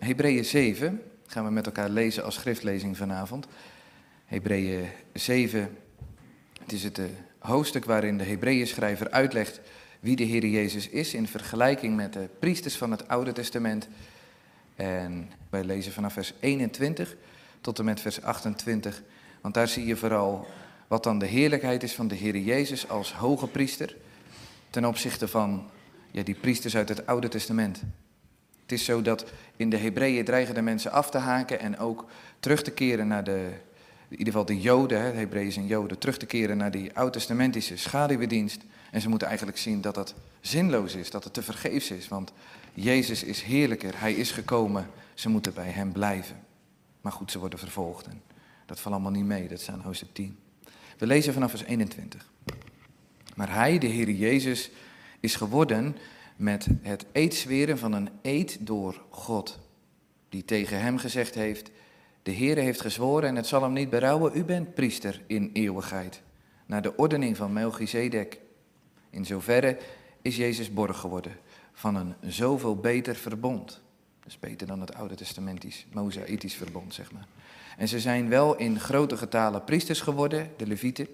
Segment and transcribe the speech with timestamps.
[0.00, 3.46] Hebreeën 7 gaan we met elkaar lezen als schriftlezing vanavond.
[4.24, 5.76] Hebreeën 7,
[6.62, 7.04] het is het eh,
[7.38, 9.60] hoofdstuk waarin de Hebreeën schrijver uitlegt
[10.00, 13.88] wie de Heer Jezus is in vergelijking met de priesters van het Oude Testament.
[14.76, 17.16] En wij lezen vanaf vers 21
[17.60, 19.02] tot en met vers 28,
[19.40, 20.46] want daar zie je vooral
[20.88, 23.96] wat dan de heerlijkheid is van de Heer Jezus als hoge priester
[24.70, 25.70] ten opzichte van
[26.10, 27.82] ja, die priesters uit het Oude Testament.
[28.70, 29.24] Het is zo dat
[29.56, 32.06] in de Hebreeën dreigen de mensen af te haken en ook
[32.40, 33.50] terug te keren naar de,
[34.08, 37.76] in ieder geval de Joden, hè, Hebreeën en Joden, terug te keren naar die oud-testamentische
[37.76, 38.62] schaduwdienst.
[38.90, 42.32] En ze moeten eigenlijk zien dat dat zinloos is, dat het te vergeefs is, want
[42.74, 46.36] Jezus is heerlijker, hij is gekomen, ze moeten bij hem blijven.
[47.00, 48.22] Maar goed, ze worden vervolgd en
[48.66, 50.38] dat valt allemaal niet mee, dat staat in hoofdstuk 10.
[50.98, 52.30] We lezen vanaf vers 21.
[53.36, 54.70] Maar hij, de Heer Jezus,
[55.20, 55.96] is geworden
[56.40, 59.58] met het eetzweren van een eed door God,
[60.28, 61.70] die tegen hem gezegd heeft,
[62.22, 66.22] de Heere heeft gezworen en het zal hem niet berouwen, u bent priester in eeuwigheid,
[66.66, 68.40] naar de ordening van Melchizedek.
[69.10, 69.78] In zoverre
[70.22, 71.36] is Jezus borg geworden
[71.72, 73.80] van een zoveel beter verbond.
[74.24, 77.26] Dus beter dan het Oude Testamentisch, Mosaïtisch verbond, zeg maar.
[77.76, 81.08] En ze zijn wel in grote getalen priesters geworden, de Levieten,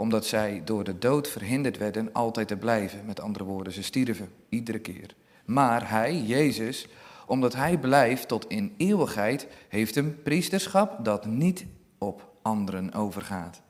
[0.00, 3.04] omdat zij door de dood verhinderd werden altijd te blijven.
[3.06, 5.14] Met andere woorden, ze stierven iedere keer.
[5.44, 6.88] Maar hij, Jezus,
[7.26, 11.66] omdat hij blijft tot in eeuwigheid, heeft een priesterschap dat niet
[11.98, 13.62] op anderen overgaat.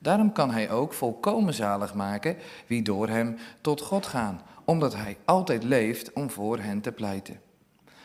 [0.00, 5.16] Daarom kan hij ook volkomen zalig maken wie door hem tot God gaan, omdat hij
[5.24, 7.40] altijd leeft om voor hen te pleiten.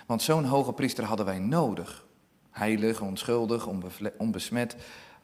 [0.06, 2.06] Want zo'n hoge priester hadden wij nodig.
[2.52, 3.68] Heilig, onschuldig,
[4.18, 4.76] onbesmet,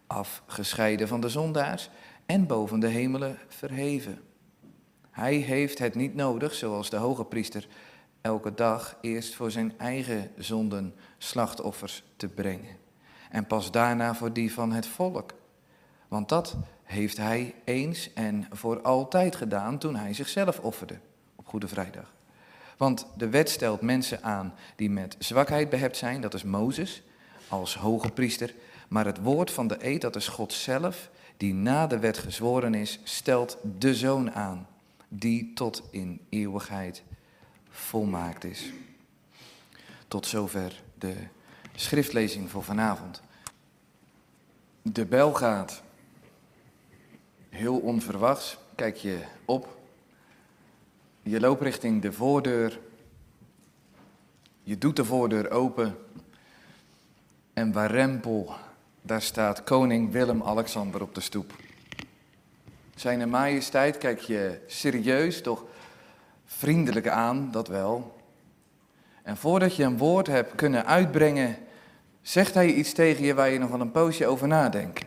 [0.07, 1.89] afgescheiden van de zondaars
[2.25, 4.19] en boven de hemelen verheven.
[5.11, 7.67] Hij heeft het niet nodig, zoals de hoge priester,
[8.21, 12.77] elke dag eerst voor zijn eigen zonden slachtoffers te brengen.
[13.29, 15.33] En pas daarna voor die van het volk.
[16.07, 20.99] Want dat heeft hij eens en voor altijd gedaan toen hij zichzelf offerde
[21.35, 22.13] op Goede Vrijdag.
[22.77, 27.03] Want de wet stelt mensen aan die met zwakheid behept zijn, dat is Mozes
[27.47, 28.53] als hoge priester.
[28.87, 32.73] Maar het woord van de eed, dat is God zelf, die na de wet gezworen
[32.73, 34.67] is, stelt de zoon aan,
[35.07, 37.03] die tot in eeuwigheid
[37.69, 38.71] volmaakt is.
[40.07, 41.15] Tot zover de
[41.75, 43.21] schriftlezing voor vanavond.
[44.81, 45.81] De bel gaat.
[47.49, 49.77] Heel onverwachts kijk je op.
[51.21, 52.79] Je loopt richting de voordeur.
[54.63, 55.97] Je doet de voordeur open.
[57.53, 58.55] En warempel,
[59.05, 61.53] daar staat koning Willem-Alexander op de stoep.
[62.95, 65.63] Zijn majesteit kijk je serieus, toch
[66.45, 68.19] vriendelijk aan, dat wel.
[69.23, 71.57] En voordat je een woord hebt kunnen uitbrengen,
[72.21, 75.05] zegt hij iets tegen je waar je nog wel een poosje over nadenkt.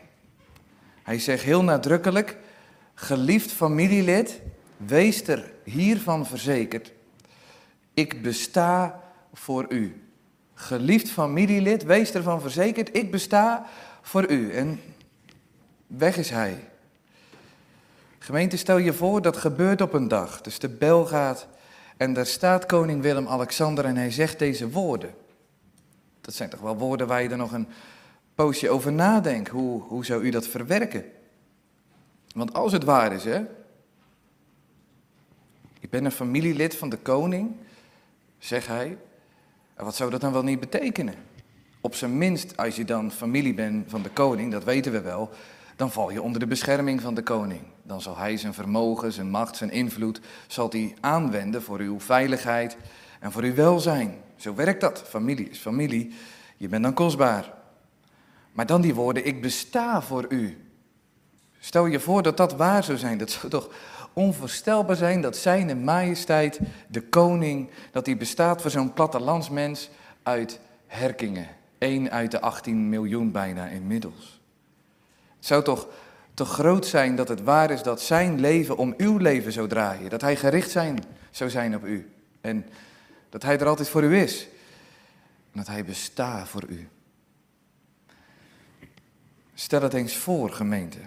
[1.03, 2.37] Hij zegt heel nadrukkelijk,
[2.95, 4.41] geliefd familielid,
[4.77, 6.93] wees er hiervan verzekerd,
[7.95, 10.03] ik besta voor u.
[10.55, 13.67] Geliefd familielid, wees ervan verzekerd, ik besta
[14.09, 14.53] voor u.
[14.53, 14.81] En
[15.87, 16.69] weg is hij.
[18.19, 20.41] Gemeente, stel je voor, dat gebeurt op een dag.
[20.41, 21.47] Dus de bel gaat
[21.97, 25.15] en daar staat koning Willem-Alexander en hij zegt deze woorden.
[26.21, 27.69] Dat zijn toch wel woorden waar je er nog een
[28.35, 29.49] poosje over nadenkt.
[29.49, 31.05] Hoe, hoe zou u dat verwerken?
[32.35, 33.45] Want als het waar is, hè.
[35.81, 37.57] Ik ben een familielid van de koning,
[38.39, 38.99] zegt hij.
[39.75, 41.28] En wat zou dat dan wel niet betekenen?
[41.89, 45.31] Op zijn minst, als je dan familie bent van de koning, dat weten we wel,
[45.77, 47.61] dan val je onder de bescherming van de koning.
[47.83, 52.77] Dan zal hij zijn vermogen, zijn macht, zijn invloed, zal hij aanwenden voor uw veiligheid
[53.21, 54.15] en voor uw welzijn.
[54.37, 55.03] Zo werkt dat.
[55.07, 56.15] Familie is familie.
[56.57, 57.53] Je bent dan kostbaar.
[58.53, 60.67] Maar dan die woorden, ik besta voor u.
[61.59, 63.19] Stel je voor dat dat waar zou zijn.
[63.19, 63.71] Dat zou toch
[64.13, 69.91] onvoorstelbaar zijn dat zijn majesteit, de koning, dat hij bestaat voor zo'n plattelandsmens
[70.23, 71.58] uit Herkingen.
[71.79, 74.41] Eén uit de 18 miljoen bijna inmiddels.
[75.37, 75.89] Het zou toch
[76.35, 80.11] te groot zijn dat het waar is dat zijn leven om uw leven zou draaien.
[80.11, 82.11] Dat hij gericht zijn, zou zijn op u.
[82.41, 82.67] En
[83.29, 84.49] dat hij er altijd voor u is.
[85.53, 86.89] En dat hij bestaat voor u.
[89.55, 90.99] Stel het eens voor, gemeente.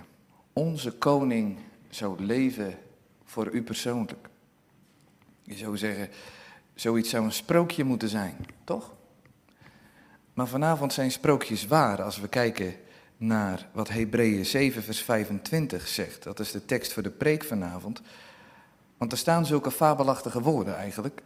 [0.54, 1.58] Onze koning
[1.90, 2.78] zou leven
[3.26, 4.30] voor u persoonlijk.
[5.44, 6.10] Je zou zeggen,
[6.76, 8.94] zoiets zou een sprookje moeten zijn, toch?
[10.34, 12.74] Maar vanavond zijn sprookjes waar als we kijken
[13.18, 16.24] naar wat Hebreeën 7 vers 25 zegt.
[16.24, 18.02] Dat is de tekst voor de preek vanavond.
[18.98, 21.22] Want er staan zulke fabelachtige woorden eigenlijk.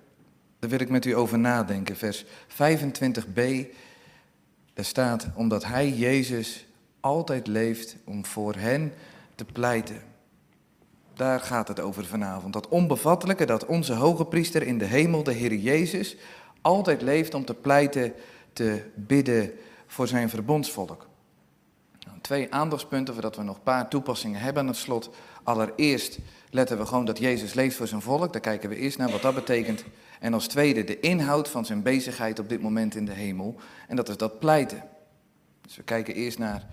[0.60, 1.96] Daar wil ik met u over nadenken.
[1.96, 3.68] Vers 25b,
[4.74, 6.66] daar staat, omdat hij, Jezus,
[7.00, 8.94] altijd leeft om voor hen
[9.36, 10.02] te pleiten.
[11.14, 12.54] Daar gaat het over vanavond.
[12.54, 16.16] Dat onbevattelijke dat onze hoge priester in de hemel, de Heer Jezus,
[16.62, 18.14] altijd leeft om te pleiten,
[18.56, 19.52] te bidden
[19.88, 21.08] voor zijn verbondsvolk.
[22.06, 25.10] Nou, twee aandachtspunten, voordat we nog een paar toepassingen hebben aan het slot.
[25.44, 26.18] Allereerst
[26.50, 28.34] letten we gewoon dat Jezus leeft voor zijn volk.
[28.34, 29.84] Daar kijken we eerst naar wat dat betekent.
[30.20, 33.56] En als tweede de inhoud van zijn bezigheid op dit moment in de hemel.
[33.88, 34.84] En dat is dat pleiten.
[35.62, 36.68] Dus we kijken eerst naar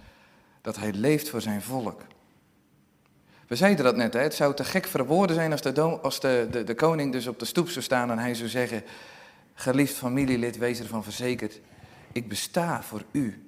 [0.60, 2.00] dat hij leeft voor zijn volk.
[3.46, 4.20] We zeiden dat net, hè?
[4.20, 7.26] het zou te gek voor woorden zijn als, de, als de, de, de koning dus
[7.26, 8.84] op de stoep zou staan en hij zou zeggen,
[9.54, 11.60] geliefd familielid, wees ervan verzekerd,
[12.12, 13.46] ik besta voor u.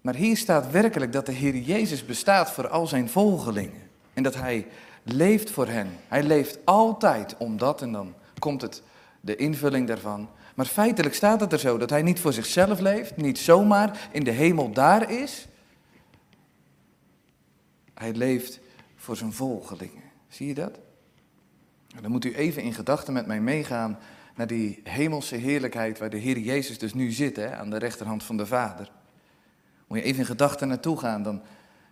[0.00, 3.90] Maar hier staat werkelijk dat de Heer Jezus bestaat voor al zijn volgelingen.
[4.14, 4.66] En dat hij
[5.02, 5.88] leeft voor hen.
[6.08, 8.82] Hij leeft altijd omdat, en dan komt het,
[9.20, 10.28] de invulling daarvan.
[10.54, 14.24] Maar feitelijk staat het er zo dat hij niet voor zichzelf leeft, niet zomaar in
[14.24, 15.46] de hemel daar is.
[17.94, 18.60] Hij leeft
[18.96, 20.02] voor zijn volgelingen.
[20.28, 20.78] Zie je dat?
[22.00, 23.98] Dan moet u even in gedachten met mij meegaan
[24.38, 28.24] naar die hemelse heerlijkheid waar de Heer Jezus dus nu zit, hè, aan de rechterhand
[28.24, 28.90] van de Vader.
[29.86, 31.42] Moet je even in gedachten naartoe gaan, dan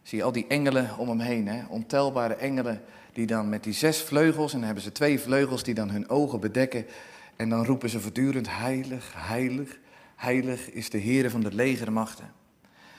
[0.02, 2.82] zie je al die engelen om hem heen, hè, ontelbare engelen
[3.12, 6.08] die dan met die zes vleugels, en dan hebben ze twee vleugels die dan hun
[6.08, 6.87] ogen bedekken,
[7.37, 9.78] en dan roepen ze voortdurend, heilig, heilig,
[10.16, 12.32] heilig is de Heer van de legermachten.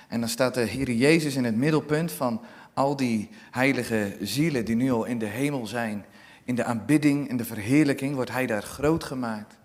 [0.07, 2.41] En dan staat de Heer Jezus in het middelpunt van
[2.73, 6.05] al die heilige zielen die nu al in de hemel zijn.
[6.47, 9.57] In de aanbidding en de verheerlijking wordt hij daar groot gemaakt.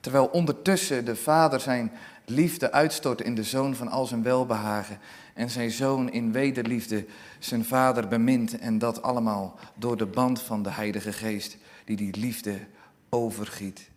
[0.00, 1.92] Terwijl ondertussen de Vader zijn
[2.24, 4.98] liefde uitstort in de Zoon van al zijn welbehagen.
[5.34, 7.06] En zijn Zoon in wederliefde
[7.38, 8.58] zijn Vader bemint.
[8.58, 12.58] En dat allemaal door de band van de Heilige Geest die die liefde
[13.08, 13.90] overgiet.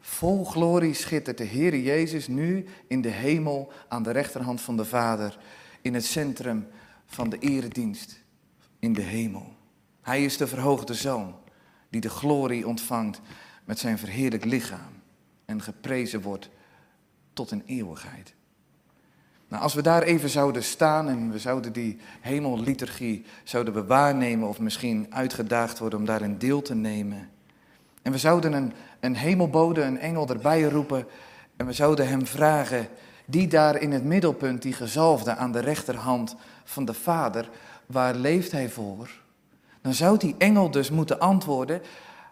[0.00, 4.84] Vol glorie schittert de Heer Jezus nu in de hemel aan de rechterhand van de
[4.84, 5.38] Vader.
[5.80, 6.66] In het centrum
[7.06, 8.20] van de eredienst
[8.78, 9.54] in de hemel.
[10.02, 11.40] Hij is de verhoogde zoon
[11.92, 13.20] die de glorie ontvangt
[13.64, 15.00] met zijn verheerlijk lichaam
[15.44, 16.48] en geprezen wordt
[17.32, 18.34] tot een eeuwigheid.
[19.48, 24.48] Nou, als we daar even zouden staan en we zouden die hemelliturgie zouden we waarnemen
[24.48, 27.30] of misschien uitgedaagd worden om daarin deel te nemen.
[28.02, 31.06] En we zouden een, een hemelbode, een engel erbij roepen
[31.56, 32.88] en we zouden hem vragen,
[33.26, 37.50] die daar in het middelpunt, die gezalfde aan de rechterhand van de Vader,
[37.86, 39.21] waar leeft hij voor?
[39.82, 41.82] Dan zou die engel dus moeten antwoorden,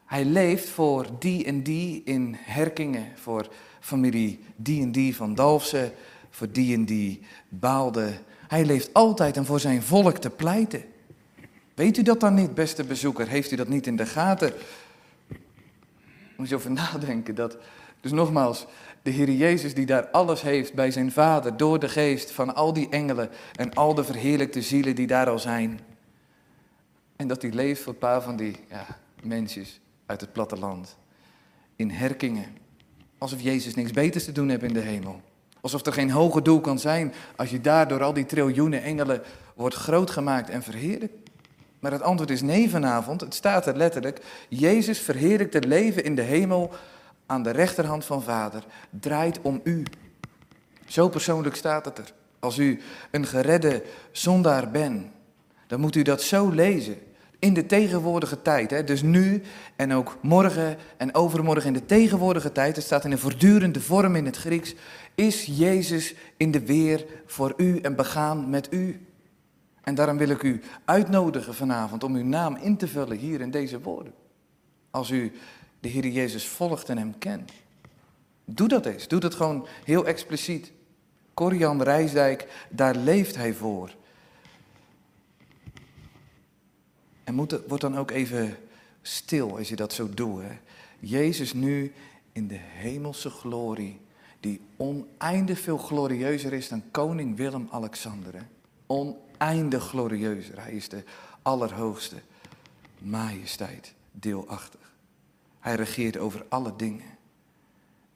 [0.06, 3.48] hij leeft voor die en die in Herkingen, voor
[3.80, 5.92] familie die en die van Dalfsen,
[6.30, 8.12] voor die en die Baalde.
[8.48, 10.84] Hij leeft altijd om voor zijn volk te pleiten.
[11.74, 13.28] Weet u dat dan niet, beste bezoeker?
[13.28, 14.52] Heeft u dat niet in de gaten?
[16.36, 17.34] Moet je over nadenken.
[17.34, 17.56] Dat,
[18.00, 18.66] dus nogmaals,
[19.02, 22.72] de Heer Jezus die daar alles heeft bij zijn Vader, door de geest van al
[22.72, 25.80] die engelen en al de verheerlijkte zielen die daar al zijn.
[27.20, 28.86] En dat hij leeft voor een paar van die ja,
[29.22, 30.96] mensjes uit het platteland.
[31.76, 32.46] In herkingen.
[33.18, 35.20] Alsof Jezus niks beters te doen heeft in de hemel.
[35.60, 39.22] Alsof er geen hoger doel kan zijn als je daar door al die triljoenen engelen
[39.54, 41.14] wordt grootgemaakt en verheerlijkt.
[41.78, 43.20] Maar het antwoord is nee vanavond.
[43.20, 44.20] Het staat er letterlijk.
[44.48, 46.70] Jezus verheerlijkt het leven in de hemel
[47.26, 49.82] aan de rechterhand van Vader draait om u.
[50.86, 52.12] Zo persoonlijk staat het er.
[52.38, 55.06] Als u een geredde zondaar bent,
[55.66, 57.08] dan moet u dat zo lezen.
[57.40, 58.84] In de tegenwoordige tijd, hè?
[58.84, 59.42] dus nu
[59.76, 64.16] en ook morgen en overmorgen in de tegenwoordige tijd, het staat in een voortdurende vorm
[64.16, 64.74] in het Grieks,
[65.14, 69.06] is Jezus in de weer voor u en begaan met u.
[69.80, 73.50] En daarom wil ik u uitnodigen vanavond om uw naam in te vullen hier in
[73.50, 74.12] deze woorden.
[74.90, 75.32] Als u
[75.80, 77.52] de Heer Jezus volgt en hem kent.
[78.44, 79.08] Doe dat eens.
[79.08, 80.72] Doe dat gewoon heel expliciet.
[81.34, 83.90] Corian Rijsdijk, daar leeft hij voor.
[87.30, 88.56] En moet, word dan ook even
[89.02, 90.42] stil als je dat zo doet.
[91.00, 91.92] Jezus nu
[92.32, 94.00] in de hemelse glorie,
[94.40, 98.46] die oneindig veel glorieuzer is dan koning Willem-Alexander.
[98.86, 100.62] Oneindig glorieuzer.
[100.62, 101.04] Hij is de
[101.42, 102.16] allerhoogste
[102.98, 104.94] majesteit, deelachtig.
[105.60, 107.18] Hij regeert over alle dingen.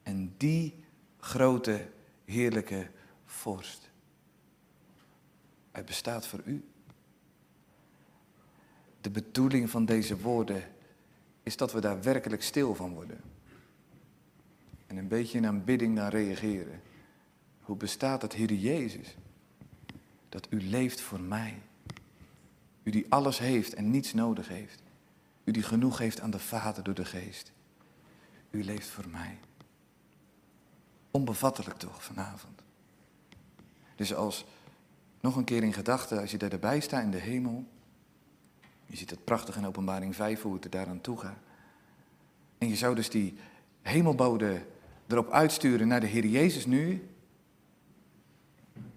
[0.03, 0.83] En die
[1.19, 1.87] grote,
[2.25, 2.89] heerlijke
[3.25, 3.89] vorst,
[5.71, 6.63] hij bestaat voor u.
[9.05, 10.63] De bedoeling van deze woorden
[11.43, 13.21] is dat we daar werkelijk stil van worden.
[14.87, 16.81] En een beetje in aanbidding naar reageren.
[17.61, 19.15] Hoe bestaat het, Heer Jezus?
[20.29, 21.61] Dat u leeft voor mij.
[22.83, 24.81] U die alles heeft en niets nodig heeft.
[25.43, 27.51] U die genoeg heeft aan de Vader door de Geest.
[28.49, 29.39] u leeft voor mij.
[31.11, 32.61] Onbevattelijk toch vanavond.
[33.95, 34.45] Dus als,
[35.19, 37.73] nog een keer in gedachten, als je daar erbij staat in de hemel.
[38.85, 41.37] Je ziet het prachtig in openbaring 5 hoe het er daaraan toe gaat.
[42.57, 43.37] En je zou dus die
[43.81, 44.65] hemelbode
[45.07, 47.09] erop uitsturen naar de Heer Jezus nu.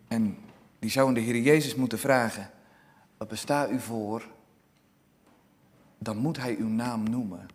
[0.08, 0.38] En
[0.78, 2.50] die zou de Heer Jezus moeten vragen,
[3.16, 4.28] wat bestaat u voor?
[5.98, 7.48] Dan moet hij uw naam noemen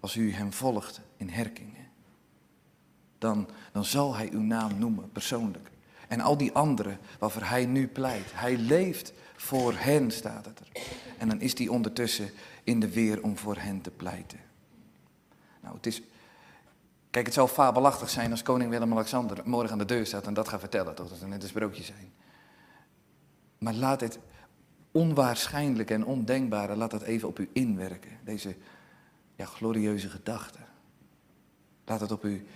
[0.00, 1.88] als u hem volgt in herkingen.
[3.18, 5.70] Dan, dan zal hij uw naam noemen, persoonlijk.
[6.08, 8.32] En al die anderen waarvoor hij nu pleit.
[8.34, 9.12] Hij leeft
[9.44, 10.68] voor hen, staat het er.
[11.18, 12.30] En dan is hij ondertussen
[12.62, 14.38] in de weer om voor hen te pleiten.
[15.60, 16.02] Nou, het is,
[17.10, 20.48] Kijk, het zou fabelachtig zijn als koning Willem-Alexander morgen aan de deur staat en dat
[20.48, 20.96] gaat vertellen?
[20.96, 22.12] Dat zou net een sprookje zijn.
[23.58, 24.18] Maar laat het
[24.92, 28.10] onwaarschijnlijke en ondenkbare, laat dat even op u inwerken.
[28.24, 28.56] Deze
[29.36, 30.58] ja, glorieuze gedachte.
[31.84, 32.46] Laat het op u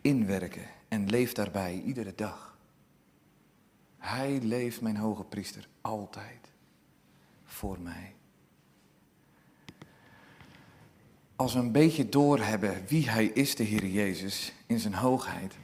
[0.00, 2.56] inwerken en leef daarbij iedere dag.
[3.98, 6.50] Hij leeft, mijn hoge priester, altijd
[7.44, 8.14] voor mij.
[11.42, 15.54] als we een beetje doorhebben wie Hij is, de Heer Jezus, in zijn hoogheid,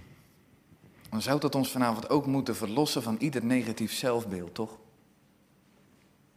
[1.10, 4.78] dan zou dat ons vanavond ook moeten verlossen van ieder negatief zelfbeeld, toch?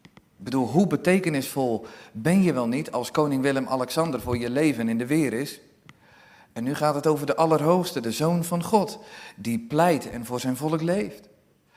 [0.04, 4.98] Ik bedoel, hoe betekenisvol ben je wel niet als koning Willem-Alexander voor je leven in
[4.98, 5.60] de weer is?
[6.54, 9.00] En nu gaat het over de Allerhoogste, de Zoon van God,
[9.36, 11.30] die pleit en voor zijn volk leeft.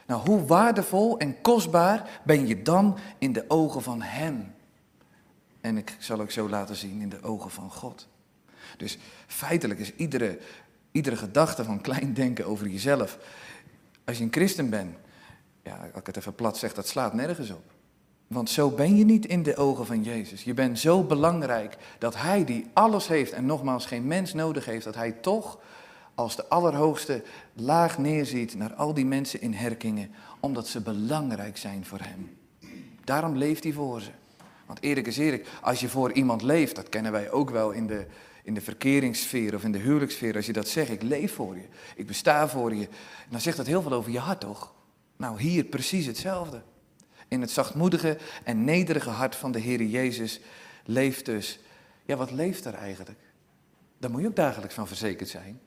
[0.06, 4.54] Nou, hoe waardevol en kostbaar ben je dan in de ogen van Hem?
[5.60, 8.08] En ik zal ook zo laten zien in de ogen van God.
[8.76, 10.38] Dus feitelijk is iedere,
[10.90, 13.18] iedere gedachte van klein denken over jezelf.
[14.04, 14.96] Als je een christen bent,
[15.62, 17.62] ja, als ik het even plat zeg, dat slaat nergens op.
[18.26, 20.44] Want zo ben je niet in de ogen van Jezus.
[20.44, 24.84] Je bent zo belangrijk dat Hij die alles heeft en nogmaals geen mens nodig heeft,
[24.84, 25.58] dat Hij toch
[26.14, 31.84] als de Allerhoogste laag neerziet naar al die mensen in herkingen, omdat ze belangrijk zijn
[31.84, 32.36] voor Hem.
[33.04, 34.10] Daarom leeft Hij voor ze.
[34.66, 37.86] Want eerlijk is eerlijk, als je voor iemand leeft, dat kennen wij ook wel in
[37.86, 38.06] de,
[38.42, 41.66] in de verkeringssfeer of in de huwelijkssfeer, als je dat zegt, ik leef voor je,
[41.96, 42.88] ik besta voor je,
[43.28, 44.74] dan zegt dat heel veel over je hart, toch?
[45.16, 46.62] Nou, hier precies hetzelfde.
[47.28, 50.40] In het zachtmoedige en nederige hart van de Heer Jezus
[50.84, 51.58] leeft dus,
[52.04, 53.20] ja, wat leeft er eigenlijk?
[53.98, 55.60] Daar moet je ook dagelijks van verzekerd zijn.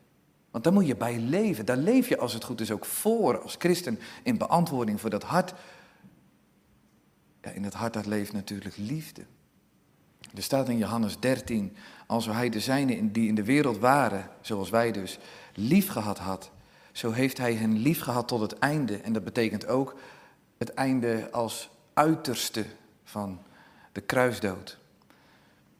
[0.57, 1.65] Want daar moet je bij leven.
[1.65, 5.23] Daar leef je als het goed is ook voor als christen in beantwoording voor dat
[5.23, 5.53] hart
[7.53, 9.21] in het hart dat leeft natuurlijk liefde.
[10.35, 11.75] Er staat in Johannes 13,
[12.07, 15.19] als hij de zijnen die in de wereld waren, zoals wij dus,
[15.53, 16.51] lief gehad had,
[16.91, 18.97] zo heeft hij hen lief gehad tot het einde.
[18.97, 19.95] En dat betekent ook
[20.57, 22.65] het einde als uiterste
[23.03, 23.39] van
[23.91, 24.77] de kruisdood.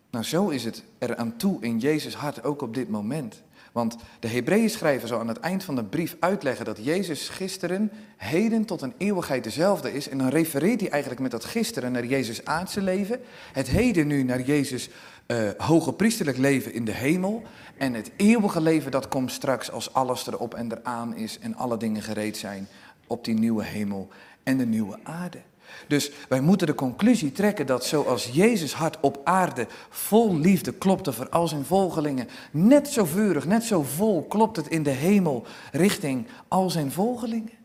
[0.09, 3.45] Nou, zo is het er aan toe in Jezus hart, ook op dit moment.
[3.77, 7.91] Want de Hebreeën schrijver zal aan het eind van de brief uitleggen dat Jezus gisteren,
[8.15, 10.09] heden tot een eeuwigheid dezelfde is.
[10.09, 13.19] En dan refereert hij eigenlijk met dat gisteren naar Jezus aardse leven,
[13.53, 14.89] het heden nu naar Jezus
[15.27, 17.43] uh, hoge priesterlijk leven in de hemel.
[17.77, 21.77] En het eeuwige leven dat komt straks als alles erop en eraan is en alle
[21.77, 22.67] dingen gereed zijn
[23.07, 24.07] op die nieuwe hemel
[24.43, 25.41] en de nieuwe aarde.
[25.87, 31.13] Dus wij moeten de conclusie trekken dat zoals Jezus hart op aarde vol liefde klopte
[31.13, 35.45] voor al zijn volgelingen, net zo vurig, net zo vol klopt het in de hemel
[35.71, 37.57] richting al zijn volgelingen.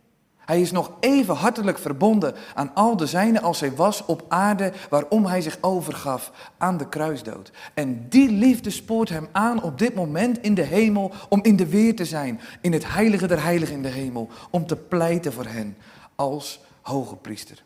[0.44, 4.73] Hij is nog even hartelijk verbonden aan al de zijnen als hij was op aarde
[4.90, 7.50] waarom hij zich overgaf aan de kruisdood.
[7.75, 11.66] En die liefde spoort hem aan op dit moment in de hemel om in de
[11.66, 15.47] weer te zijn, in het heilige der heiligen in de hemel, om te pleiten voor
[15.47, 15.76] hen
[16.14, 17.64] als hoge priester.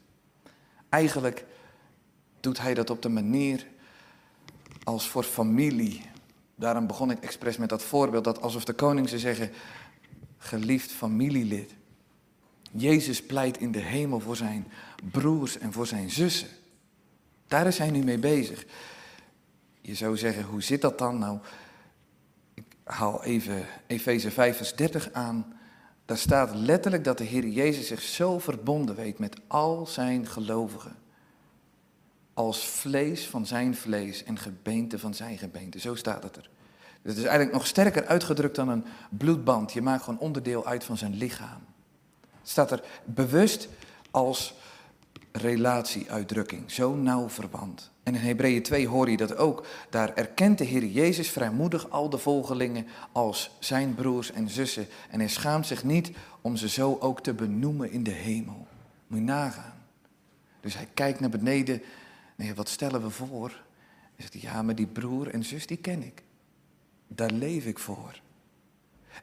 [0.97, 1.45] Eigenlijk
[2.41, 3.67] doet hij dat op de manier
[4.85, 6.03] als voor familie.
[6.55, 9.50] Daarom begon ik expres met dat voorbeeld dat alsof de koning zou zeggen,
[10.38, 11.75] geliefd familielid.
[12.73, 14.67] Jezus pleit in de hemel voor zijn
[15.11, 16.49] broers en voor zijn zussen.
[17.47, 18.67] Daar is hij nu mee bezig.
[19.81, 21.19] Je zou zeggen, hoe zit dat dan?
[21.19, 21.38] Nou,
[22.55, 25.56] ik haal even Efeze 5 vers 30 aan.
[26.07, 30.97] Daar staat letterlijk dat de Heer Jezus zich zo verbonden weet met al zijn gelovigen.
[32.35, 35.79] Als vlees van zijn vlees en gebeente van zijn gebeente.
[35.79, 36.51] Zo staat het er.
[37.03, 39.73] Het is eigenlijk nog sterker uitgedrukt dan een bloedband.
[39.73, 41.65] Je maakt gewoon onderdeel uit van zijn lichaam.
[42.21, 43.69] Het staat er bewust
[44.11, 44.55] als
[45.33, 46.71] relatieuitdrukking.
[46.71, 47.91] Zo nauw verwant.
[48.07, 49.67] En in Hebreeën 2 hoor je dat ook.
[49.91, 54.87] Daar erkent de Heer Jezus vrijmoedig al de volgelingen als zijn broers en zussen.
[55.11, 56.11] En hij schaamt zich niet
[56.41, 58.67] om ze zo ook te benoemen in de hemel.
[59.07, 59.83] Moet je nagaan.
[60.61, 61.83] Dus hij kijkt naar beneden.
[62.37, 63.49] Nee, wat stellen we voor?
[64.17, 66.23] Hij zegt, ja, maar die broer en zus, die ken ik.
[67.07, 68.21] daar leef ik voor.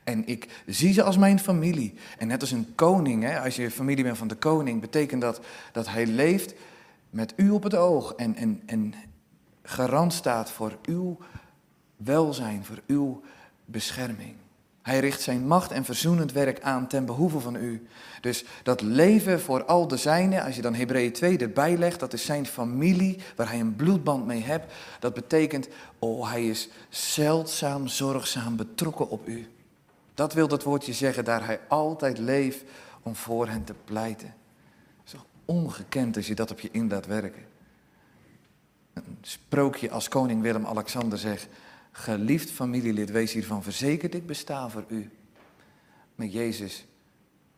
[0.03, 1.93] En ik zie ze als mijn familie.
[2.17, 5.41] En net als een koning, hè, als je familie bent van de koning, betekent dat
[5.71, 6.53] dat hij leeft
[7.13, 8.93] met u op het oog en, en, en
[9.63, 11.17] garant staat voor uw
[11.97, 13.21] welzijn, voor uw
[13.65, 14.35] bescherming.
[14.81, 17.87] Hij richt zijn macht en verzoenend werk aan ten behoeve van u.
[18.21, 22.13] Dus dat leven voor al de zijnen, als je dan Hebreeën 2 erbij legt, dat
[22.13, 24.73] is zijn familie waar hij een bloedband mee hebt.
[24.99, 25.67] Dat betekent,
[25.99, 29.47] oh hij is zeldzaam, zorgzaam betrokken op u.
[30.13, 32.63] Dat wil dat woordje zeggen, daar hij altijd leeft
[33.03, 34.33] om voor hen te pleiten.
[35.45, 37.45] Ongekend als je dat op je in laat werken.
[38.93, 41.47] Een sprookje als koning Willem-Alexander zegt,
[41.91, 45.11] geliefd familielid, wees hiervan verzekerd, ik besta voor u.
[46.15, 46.85] Met Jezus,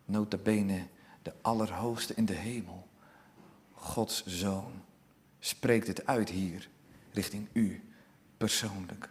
[0.05, 0.87] nota bene,
[1.21, 2.87] de Allerhoogste in de hemel,
[3.73, 4.71] Gods Zoon,
[5.39, 6.69] spreekt het uit hier,
[7.11, 7.83] richting u,
[8.37, 9.09] persoonlijk.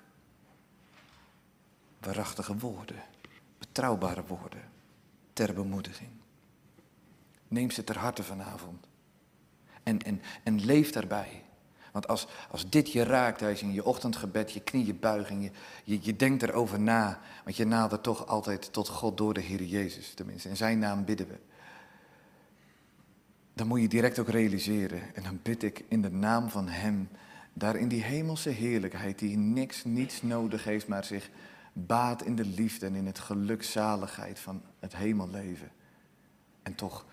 [1.99, 3.03] Waarachtige woorden
[3.75, 4.63] betrouwbare woorden
[5.33, 6.11] ter bemoediging.
[7.55, 8.87] Neem ze ter harte vanavond.
[9.83, 11.43] En, en, en leef daarbij.
[11.93, 14.99] Want als, als dit je raakt, als je in je ochtendgebed je knieën
[15.41, 15.51] je,
[15.85, 19.63] je, je denkt erover na, want je nadert toch altijd tot God door de Heer
[19.63, 20.49] Jezus, tenminste.
[20.49, 21.39] In zijn naam bidden we.
[23.53, 25.15] Dan moet je direct ook realiseren.
[25.15, 27.09] En dan bid ik in de naam van Hem,
[27.53, 31.31] daar in die hemelse heerlijkheid, die niks, niets nodig heeft, maar zich
[31.73, 35.71] baat in de liefde en in het gelukzaligheid van het hemelleven.
[36.63, 37.07] En toch,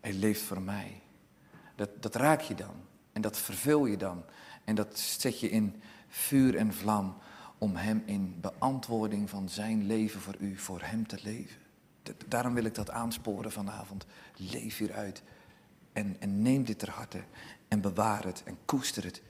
[0.00, 1.00] hij leeft voor mij.
[1.74, 2.74] Dat, dat raak je dan.
[3.12, 4.24] En dat vervul je dan.
[4.64, 7.16] En dat zet je in vuur en vlam
[7.58, 11.60] om hem in beantwoording van zijn leven voor u, voor hem te leven.
[12.26, 14.06] Daarom wil ik dat aansporen vanavond.
[14.36, 15.22] Leef hieruit.
[15.92, 17.24] En, en neem dit ter harte.
[17.68, 19.22] En bewaar het en koester het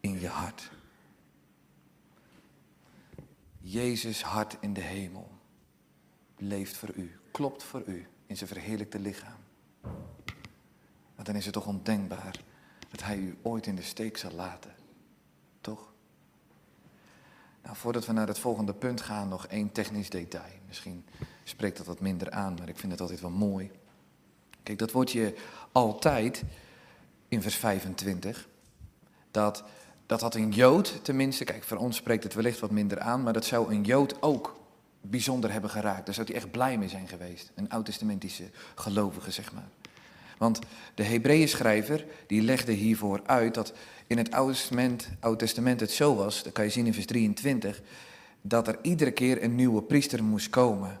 [0.00, 0.70] in je hart.
[3.60, 5.30] Jezus hart in de hemel
[6.36, 9.39] leeft voor u, klopt voor u in zijn verheerlijkte lichaam.
[11.14, 12.40] Maar dan is het toch ondenkbaar
[12.90, 14.74] dat hij u ooit in de steek zal laten.
[15.60, 15.92] Toch?
[17.62, 20.52] Nou, voordat we naar het volgende punt gaan, nog één technisch detail.
[20.66, 21.04] Misschien
[21.44, 23.70] spreekt dat wat minder aan, maar ik vind het altijd wel mooi.
[24.62, 25.34] Kijk, dat woordje
[25.72, 26.44] altijd
[27.28, 28.48] in vers 25,
[29.30, 29.64] dat
[30.10, 33.32] dat had een Jood tenminste, kijk, voor ons spreekt het wellicht wat minder aan, maar
[33.32, 34.59] dat zou een Jood ook
[35.00, 36.06] bijzonder hebben geraakt.
[36.06, 37.50] Daar zou hij echt blij mee zijn geweest.
[37.54, 39.68] Een oud-testamentische gelovige, zeg maar.
[40.38, 40.58] Want
[40.94, 43.72] de Hebreeën schrijver die legde hiervoor uit dat
[44.06, 47.06] in het Oude Testament, Oude Testament het zo was, dat kan je zien in vers
[47.06, 47.82] 23,
[48.40, 51.00] dat er iedere keer een nieuwe priester moest komen.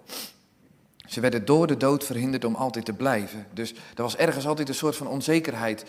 [1.10, 3.46] Ze werden door de dood verhinderd om altijd te blijven.
[3.52, 5.84] Dus er was ergens altijd een soort van onzekerheid.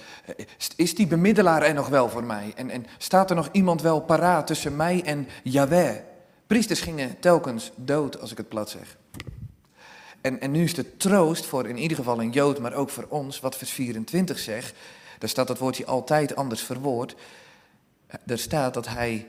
[0.76, 2.54] Is die bemiddelaar er nog wel voor mij?
[2.56, 5.96] En, en staat er nog iemand wel paraat tussen mij en Yahweh?
[6.52, 8.98] Priesters gingen telkens dood, als ik het plat zeg.
[10.22, 13.06] En, en nu is de troost voor in ieder geval een Jood, maar ook voor
[13.10, 14.74] ons, wat vers 24 zegt.
[15.20, 17.16] Daar staat dat woordje altijd anders verwoord.
[18.26, 19.28] Er staat dat hij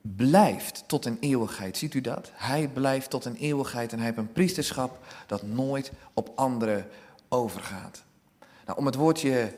[0.00, 1.76] blijft tot een eeuwigheid.
[1.76, 2.30] Ziet u dat?
[2.32, 6.86] Hij blijft tot een eeuwigheid en hij heeft een priesterschap dat nooit op anderen
[7.28, 8.02] overgaat.
[8.66, 9.54] Nou, om het woordje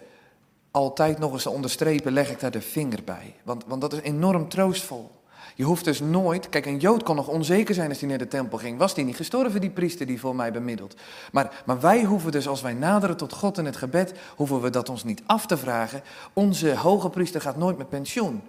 [0.71, 3.35] altijd nog eens te onderstrepen, leg ik daar de vinger bij.
[3.43, 5.11] Want, want dat is enorm troostvol.
[5.55, 8.29] Je hoeft dus nooit, kijk, een Jood kon nog onzeker zijn als hij naar de
[8.29, 8.79] tempel ging.
[8.79, 10.97] Was die niet gestorven, die priester die voor mij bemiddelt?
[11.33, 14.71] Maar, maar wij hoeven dus, als wij naderen tot God in het gebed, hoeven we
[14.71, 16.03] dat ons niet af te vragen.
[16.33, 18.43] Onze hoge priester gaat nooit met pensioen.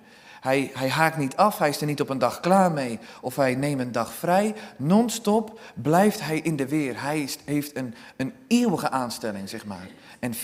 [0.44, 3.36] Hij, hij haakt niet af, hij is er niet op een dag klaar mee of
[3.36, 4.56] hij neemt een dag vrij.
[4.78, 7.02] Non-stop blijft hij in de weer.
[7.02, 9.88] Hij heeft een, een eeuwige aanstelling, zeg maar.
[10.20, 10.38] En 24-7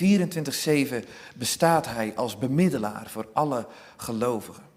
[1.36, 3.68] bestaat hij als bemiddelaar voor alle
[3.98, 4.69] gelovigen.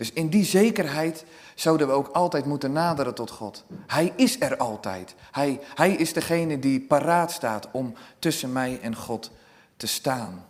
[0.00, 3.64] Dus in die zekerheid zouden we ook altijd moeten naderen tot God.
[3.86, 5.14] Hij is er altijd.
[5.30, 9.30] Hij, hij is degene die paraat staat om tussen mij en God
[9.76, 10.46] te staan.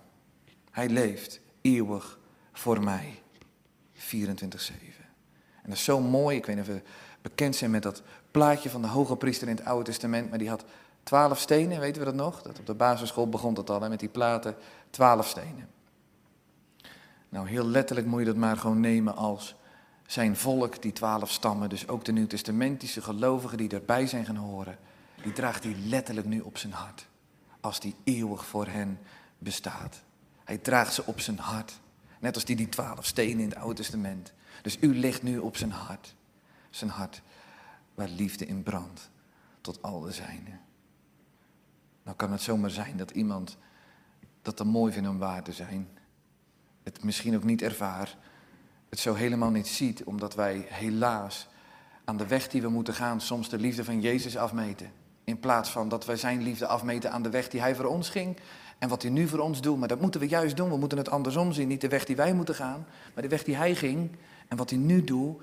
[0.71, 2.19] Hij leeft eeuwig
[2.53, 3.23] voor mij.
[3.95, 4.01] 24-7.
[5.63, 6.37] En dat is zo mooi.
[6.37, 6.83] Ik weet niet of we
[7.23, 10.31] bekend zijn met dat plaatje van de hoge priester in het Oude Testament.
[10.31, 10.65] Maar die had
[11.03, 12.43] twaalf stenen, weten we dat nog?
[12.43, 14.57] Dat op de basisschool begon dat al, met die platen.
[14.91, 15.69] Twaalf stenen.
[17.31, 19.55] Nou, heel letterlijk moet je dat maar gewoon nemen als
[20.07, 21.69] zijn volk, die twaalf stammen.
[21.69, 24.79] Dus ook de Nieuw-Testamentische gelovigen die erbij zijn gaan horen.
[25.23, 27.07] Die draagt hij letterlijk nu op zijn hart.
[27.61, 28.99] Als die eeuwig voor hen
[29.39, 30.03] bestaat.
[30.45, 31.81] Hij draagt ze op zijn hart.
[32.21, 34.33] Net als die, die twaalf stenen in het Oude Testament.
[34.63, 36.15] Dus u ligt nu op zijn hart.
[36.71, 37.23] Zijn hart
[37.95, 39.11] waar liefde in brandt
[39.61, 40.61] tot al de zijnen.
[42.03, 43.57] Nou kan het zomaar zijn dat iemand
[44.43, 45.89] dat te mooi vindt om waar te zijn.
[46.95, 48.17] Het misschien ook niet ervaar.
[48.89, 51.49] Het zo helemaal niet ziet, omdat wij helaas
[52.05, 54.93] aan de weg die we moeten gaan soms de liefde van Jezus afmeten.
[55.25, 58.09] In plaats van dat wij zijn liefde afmeten aan de weg die hij voor ons
[58.09, 58.37] ging
[58.79, 59.79] en wat hij nu voor ons doet.
[59.79, 60.69] Maar dat moeten we juist doen.
[60.69, 61.69] We moeten het andersom zien.
[61.69, 64.11] Niet de weg die wij moeten gaan, maar de weg die hij ging
[64.49, 65.43] en wat hij nu doet.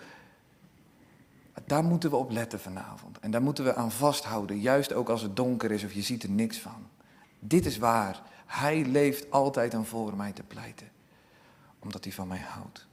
[1.65, 3.19] Daar moeten we op letten vanavond.
[3.19, 6.23] En daar moeten we aan vasthouden, juist ook als het donker is of je ziet
[6.23, 6.87] er niks van.
[7.39, 8.21] Dit is waar.
[8.45, 10.87] Hij leeft altijd om voor mij te pleiten,
[11.87, 12.87] omdat hij van mij houdt.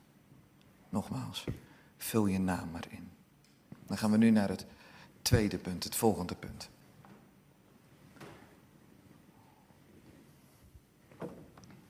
[0.88, 1.44] Nogmaals,
[1.96, 3.10] vul je naam maar in.
[3.86, 4.66] Dan gaan we nu naar het
[5.22, 6.68] tweede punt, het volgende punt.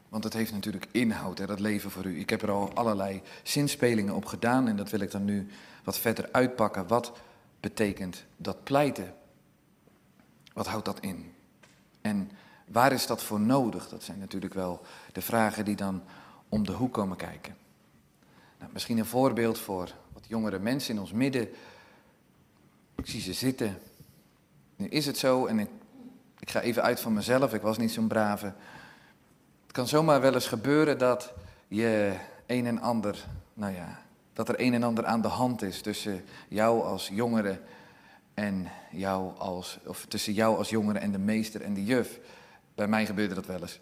[0.08, 2.20] Want het heeft natuurlijk inhoud, hè, dat leven voor u.
[2.20, 5.46] Ik heb er al allerlei zinspelingen op gedaan en dat wil ik dan nu
[5.82, 6.86] wat verder uitpakken.
[6.86, 7.12] Wat
[7.60, 9.14] betekent dat pleiten?
[10.52, 11.34] Wat houdt dat in?
[12.00, 12.30] En
[12.66, 13.88] waar is dat voor nodig?
[13.88, 16.02] Dat zijn natuurlijk wel de vragen die dan
[16.54, 17.56] om de hoek komen kijken.
[18.58, 21.48] Nou, misschien een voorbeeld voor wat jongere mensen in ons midden.
[22.96, 23.78] Ik zie ze zitten.
[24.76, 25.68] Nu is het zo, en ik,
[26.38, 28.54] ik ga even uit van mezelf, ik was niet zo'n brave
[29.74, 31.32] kan zomaar wel eens gebeuren dat
[31.68, 34.00] je een en ander, nou ja,
[34.32, 37.60] dat er een en ander aan de hand is tussen jou als jongere
[38.34, 42.18] en jou als, of tussen jou als jongere en de meester en de juf.
[42.74, 43.80] Bij mij gebeurde dat wel eens.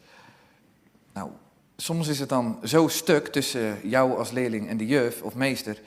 [1.13, 1.31] Nou,
[1.77, 5.81] soms is het dan zo stuk tussen jou als leerling en de juf of meester,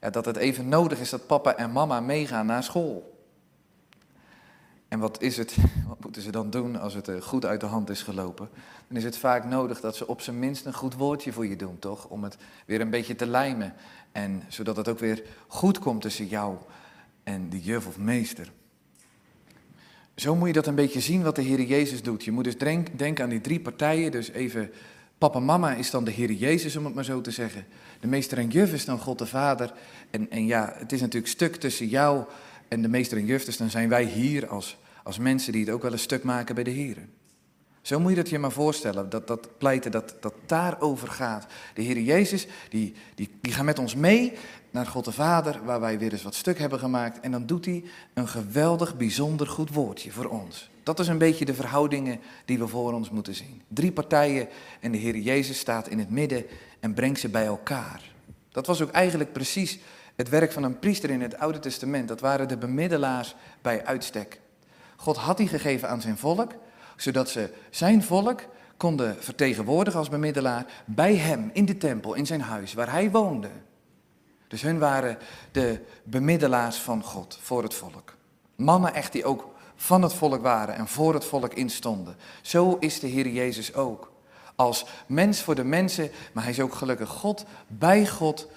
[0.00, 3.14] ja, dat het even nodig is dat papa en mama meegaan naar school.
[4.88, 5.56] En wat is het,
[5.88, 8.48] wat moeten ze dan doen als het goed uit de hand is gelopen?
[8.88, 11.56] Dan is het vaak nodig dat ze op zijn minst een goed woordje voor je
[11.56, 12.06] doen, toch?
[12.08, 12.36] Om het
[12.66, 13.74] weer een beetje te lijmen.
[14.12, 16.56] En zodat het ook weer goed komt tussen jou
[17.22, 18.52] en de juf of meester.
[20.14, 22.24] Zo moet je dat een beetje zien wat de Heer Jezus doet.
[22.24, 24.10] Je moet dus denken aan die drie partijen.
[24.10, 24.70] Dus even,
[25.18, 27.66] papa mama is dan de Heer Jezus, om het maar zo te zeggen.
[28.00, 29.72] De meester en juf is dan God de Vader.
[30.10, 32.24] En, en ja, het is natuurlijk stuk tussen jou
[32.68, 33.44] en de meester en juf.
[33.44, 36.54] Dus dan zijn wij hier als, als mensen die het ook wel een stuk maken
[36.54, 36.96] bij de Heer.
[37.82, 41.46] Zo moet je dat je maar voorstellen, dat, dat pleiten dat, dat daarover gaat.
[41.74, 44.32] De Heer Jezus, die, die, die gaat met ons mee
[44.70, 47.20] naar God de Vader, waar wij weer eens wat stuk hebben gemaakt.
[47.20, 50.70] En dan doet hij een geweldig, bijzonder goed woordje voor ons.
[50.86, 53.62] Dat is een beetje de verhoudingen die we voor ons moeten zien.
[53.68, 54.48] Drie partijen
[54.80, 56.46] en de Heer Jezus staat in het midden
[56.80, 58.02] en brengt ze bij elkaar.
[58.50, 59.78] Dat was ook eigenlijk precies
[60.16, 62.08] het werk van een priester in het Oude Testament.
[62.08, 64.40] Dat waren de bemiddelaars bij uitstek.
[64.96, 66.52] God had die gegeven aan zijn volk,
[66.96, 68.42] zodat ze zijn volk
[68.76, 73.50] konden vertegenwoordigen als bemiddelaar bij hem in de tempel, in zijn huis, waar hij woonde.
[74.48, 75.18] Dus hun waren
[75.52, 78.14] de bemiddelaars van God voor het volk.
[78.56, 82.16] Mannen echt die ook van het volk waren en voor het volk instonden.
[82.42, 84.12] Zo is de Heer Jezus ook.
[84.54, 88.48] Als mens voor de mensen, maar hij is ook gelukkig God bij God.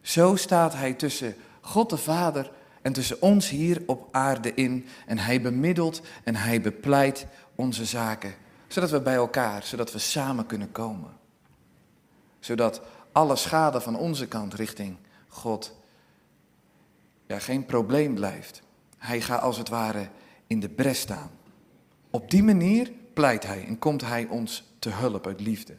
[0.00, 2.50] Zo staat hij tussen God de Vader
[2.82, 4.86] en tussen ons hier op aarde in.
[5.06, 8.34] En hij bemiddelt en hij bepleit onze zaken.
[8.66, 11.10] Zodat we bij elkaar, zodat we samen kunnen komen.
[12.40, 12.80] Zodat
[13.12, 14.96] alle schade van onze kant richting
[15.28, 15.74] God
[17.26, 18.62] ja, geen probleem blijft.
[18.98, 20.08] Hij gaat als het ware
[20.52, 21.30] in de bres staan.
[22.10, 25.74] Op die manier pleit hij en komt hij ons te hulp uit liefde.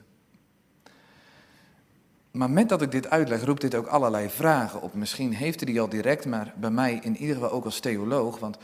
[2.31, 4.93] Maar met dat ik dit uitleg, roept dit ook allerlei vragen op.
[4.93, 8.39] Misschien heeft hij die al direct, maar bij mij in ieder geval ook als theoloog.
[8.39, 8.57] Want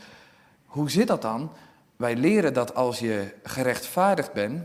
[0.64, 1.52] hoe zit dat dan
[1.96, 4.62] wij leren dat als je gerechtvaardigd bent,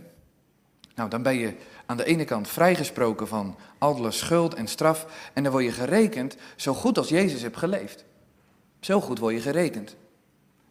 [0.95, 1.55] nou dan ben je
[1.85, 6.35] aan de ene kant vrijgesproken van alle schuld en straf en dan word je gerekend
[6.55, 8.05] zo goed als Jezus hebt geleefd.
[8.79, 9.95] Zo goed word je gerekend.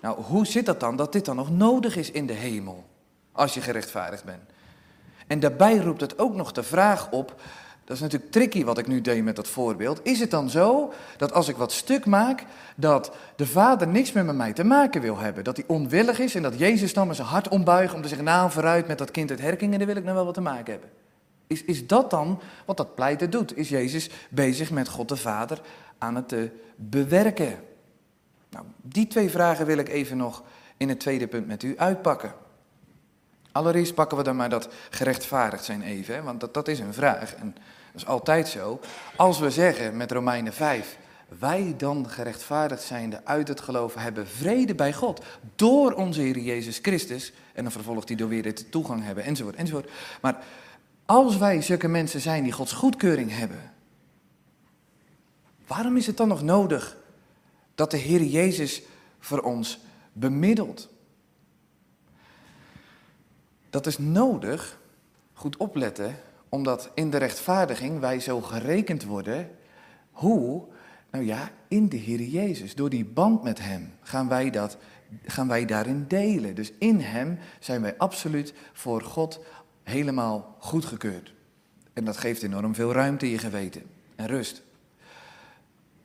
[0.05, 2.85] Nou, hoe zit dat dan dat dit dan nog nodig is in de hemel
[3.33, 4.43] als je gerechtvaardigd bent?
[5.27, 7.41] En daarbij roept het ook nog de vraag op,
[7.85, 10.01] dat is natuurlijk tricky wat ik nu deed met dat voorbeeld.
[10.03, 12.45] Is het dan zo dat als ik wat stuk maak,
[12.77, 15.45] dat de vader niks meer met mij te maken wil hebben?
[15.45, 18.27] Dat hij onwillig is en dat Jezus dan met zijn hart ombuigt om te zeggen,
[18.27, 20.41] nou vooruit met dat kind uit herking en daar wil ik nou wel wat te
[20.41, 20.91] maken hebben.
[21.47, 23.57] Is, is dat dan wat dat pleiten doet?
[23.57, 25.61] Is Jezus bezig met God de Vader
[25.99, 27.59] aan het te bewerken?
[28.55, 30.43] Nou, die twee vragen wil ik even nog
[30.77, 32.35] in het tweede punt met u uitpakken.
[33.53, 36.95] Allereerst pakken we dan maar dat gerechtvaardigd zijn even, hè, want dat, dat is een
[36.95, 37.55] vraag en
[37.93, 38.81] dat is altijd zo.
[39.17, 40.99] Als we zeggen met Romeinen 5,
[41.39, 45.25] wij dan gerechtvaardigd zijnde uit het geloof hebben vrede bij God
[45.57, 49.57] door onze Heer Jezus Christus, en dan vervolgt hij door weer dit toegang hebben, enzovoort,
[49.57, 49.91] enzovoort.
[50.21, 50.45] Maar
[51.07, 53.73] als wij zulke mensen zijn die Gods goedkeuring hebben,
[55.67, 56.97] waarom is het dan nog nodig
[57.75, 58.83] dat de Heer Jezus
[59.19, 59.79] voor ons
[60.13, 60.89] bemiddelt?
[63.71, 64.79] Dat is nodig,
[65.33, 66.17] goed opletten,
[66.49, 69.51] omdat in de rechtvaardiging wij zo gerekend worden
[70.11, 70.65] hoe
[71.11, 72.75] Nou ja, in de Heer Jezus.
[72.75, 74.77] Door die band met Hem gaan wij, dat,
[75.25, 76.55] gaan wij daarin delen.
[76.55, 79.41] Dus in Hem zijn wij absoluut voor God
[79.83, 81.33] helemaal goedgekeurd.
[81.93, 83.83] En dat geeft enorm veel ruimte in je geweten
[84.17, 84.63] en rust.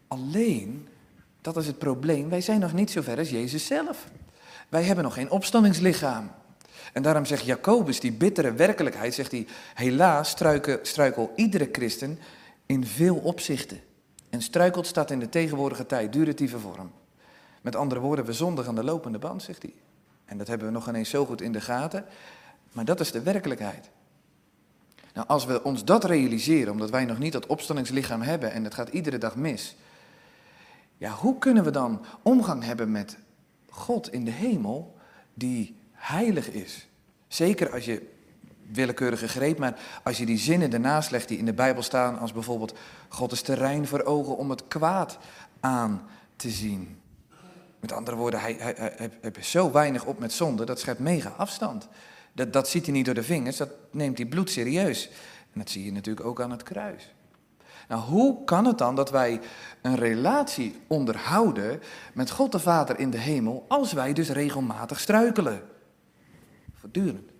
[0.07, 0.87] Alleen,
[1.53, 4.07] dat is het probleem, wij zijn nog niet zo ver als Jezus zelf.
[4.69, 6.31] Wij hebben nog geen opstandingslichaam.
[6.93, 10.29] En daarom zegt Jacobus, die bittere werkelijkheid, zegt hij, helaas
[10.81, 12.19] struikel, iedere christen
[12.65, 13.79] in veel opzichten.
[14.29, 16.91] En struikelt staat in de tegenwoordige tijd duratieve vorm.
[17.61, 19.73] Met andere woorden, we zondigen aan de lopende band, zegt hij.
[20.25, 22.05] En dat hebben we nog ineens zo goed in de gaten.
[22.71, 23.89] Maar dat is de werkelijkheid.
[25.13, 28.73] Nou, als we ons dat realiseren, omdat wij nog niet dat opstandingslichaam hebben en het
[28.73, 29.75] gaat iedere dag mis.
[30.99, 33.17] Ja, hoe kunnen we dan omgang hebben met
[33.69, 34.95] God in de hemel
[35.33, 36.87] die heilig is?
[37.27, 38.09] Zeker als je
[38.71, 42.33] willekeurige greep, maar als je die zinnen ernaast legt die in de Bijbel staan, als
[42.33, 42.77] bijvoorbeeld
[43.09, 45.17] God is terrein voor ogen om het kwaad
[45.59, 46.01] aan
[46.35, 46.99] te zien.
[47.79, 48.79] Met andere woorden, hij,
[49.37, 51.87] is zo weinig op met zonde, dat schept mega afstand.
[52.33, 55.09] Dat, dat ziet hij niet door de vingers, dat neemt hij bloed serieus.
[55.53, 57.13] En dat zie je natuurlijk ook aan het kruis.
[57.89, 59.39] Nou, hoe kan het dan dat wij
[59.81, 61.81] een relatie onderhouden
[62.13, 65.61] met God de Vader in de hemel, als wij dus regelmatig struikelen?
[66.73, 67.31] Voortdurend.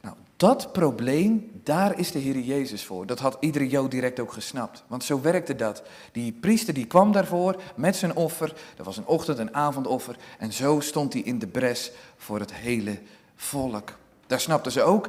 [0.00, 3.06] Nou, dat probleem, daar is de Heer Jezus voor.
[3.06, 4.84] Dat had iedere Jood direct ook gesnapt.
[4.86, 5.82] Want zo werkte dat.
[6.12, 8.54] Die priester die kwam daarvoor met zijn offer.
[8.76, 10.16] Dat was een ochtend- en avondoffer.
[10.38, 12.98] En zo stond hij in de bres voor het hele
[13.36, 13.98] volk.
[14.30, 15.08] Daar snapten ze ook,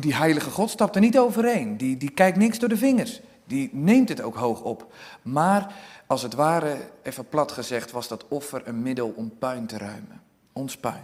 [0.00, 1.76] die, heilige God stapt er niet overheen.
[1.76, 3.20] Die, die kijkt niks door de vingers.
[3.44, 4.92] Die neemt het ook hoog op.
[5.22, 5.74] Maar
[6.06, 10.22] als het ware, even plat gezegd, was dat offer een middel om puin te ruimen.
[10.52, 11.02] Ons puin.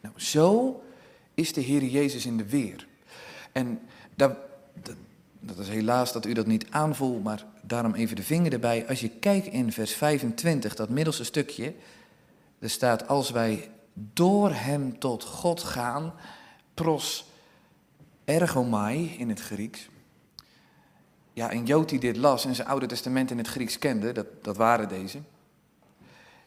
[0.00, 0.82] Nou, zo
[1.34, 2.86] is de Heer Jezus in de weer.
[3.52, 3.80] En
[4.14, 4.36] dat,
[4.82, 4.96] dat,
[5.40, 8.88] dat is helaas dat u dat niet aanvoelt, maar daarom even de vinger erbij.
[8.88, 11.74] Als je kijkt in vers 25, dat middelste stukje,
[12.58, 16.12] er staat als wij door hem tot God gaan,
[16.74, 17.26] pros
[18.24, 19.88] ergomai in het Grieks.
[21.32, 24.26] Ja, een Jood die dit las en zijn Oude Testament in het Grieks kende, dat,
[24.42, 25.18] dat waren deze,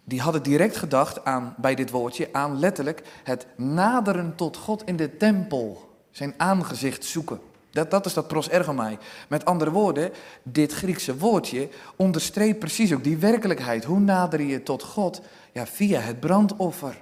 [0.03, 4.95] die hadden direct gedacht aan, bij dit woordje, aan letterlijk het naderen tot God in
[4.95, 7.39] de tempel, zijn aangezicht zoeken.
[7.71, 8.97] Dat, dat is dat pros ergomai.
[9.27, 10.11] Met andere woorden,
[10.43, 13.83] dit Griekse woordje onderstreept precies ook die werkelijkheid.
[13.83, 15.21] Hoe nader je tot God?
[15.51, 17.01] Ja, via het brandoffer.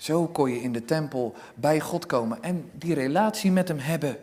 [0.00, 4.16] Zo kon je in de tempel bij God komen en die relatie met hem hebben.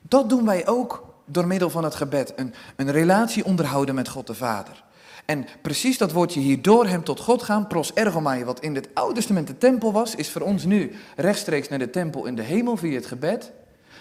[0.00, 2.32] Dat doen wij ook door middel van het gebed.
[2.36, 4.84] Een, een relatie onderhouden met God de Vader.
[5.24, 8.88] En precies dat woordje hier door hem tot God gaan, pros ergomai, wat in het
[8.94, 12.42] Oude Testament de tempel was, is voor ons nu rechtstreeks naar de tempel in de
[12.42, 13.52] hemel via het gebed.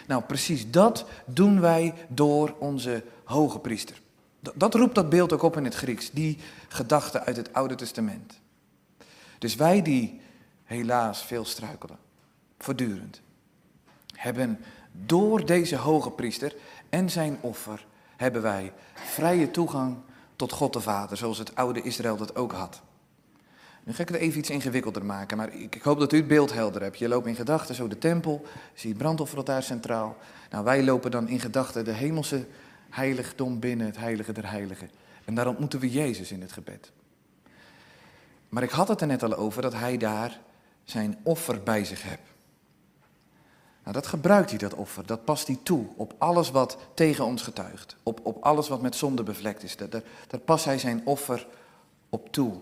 [0.08, 4.02] Nou, precies dat doen wij door onze hoge priester.
[4.56, 8.40] Dat, roept dat beeld ook op in het Grieks, die gedachte uit het Oude Testament.
[9.40, 10.22] Dus wij die
[10.74, 11.98] helaas veel struikelen,
[12.58, 13.22] voortdurend,
[14.16, 14.60] hebben
[14.92, 16.56] door deze hoge priester
[16.90, 19.98] en zijn offer, hebben wij vrije toegang
[20.36, 22.82] tot God de Vader, zoals het oude Israël dat ook had.
[23.84, 26.54] Nu ga ik het even iets ingewikkelder maken, maar ik, hoop dat u het beeld
[26.54, 26.98] helder hebt.
[26.98, 30.18] Je loopt in gedachten zo de tempel, zie het brandofferaltaar centraal.
[30.50, 32.46] Nou, wij lopen dan in gedachten de hemelse
[32.90, 34.90] heiligdom binnen, het heilige der heiligen.
[35.26, 36.92] En daar ontmoeten we Jezus in het gebed.
[38.50, 40.40] Maar ik had het er net al over dat hij daar
[40.84, 42.32] zijn offer bij zich hebt.
[43.84, 45.06] Nou, dat gebruikt hij, dat offer.
[45.06, 47.96] Dat past hij toe op alles wat tegen ons getuigt.
[48.04, 49.78] Op, op alles wat met zonde bevlekt is.
[49.78, 51.48] Daar, daar, daar past hij zijn offer
[52.10, 52.60] op toe.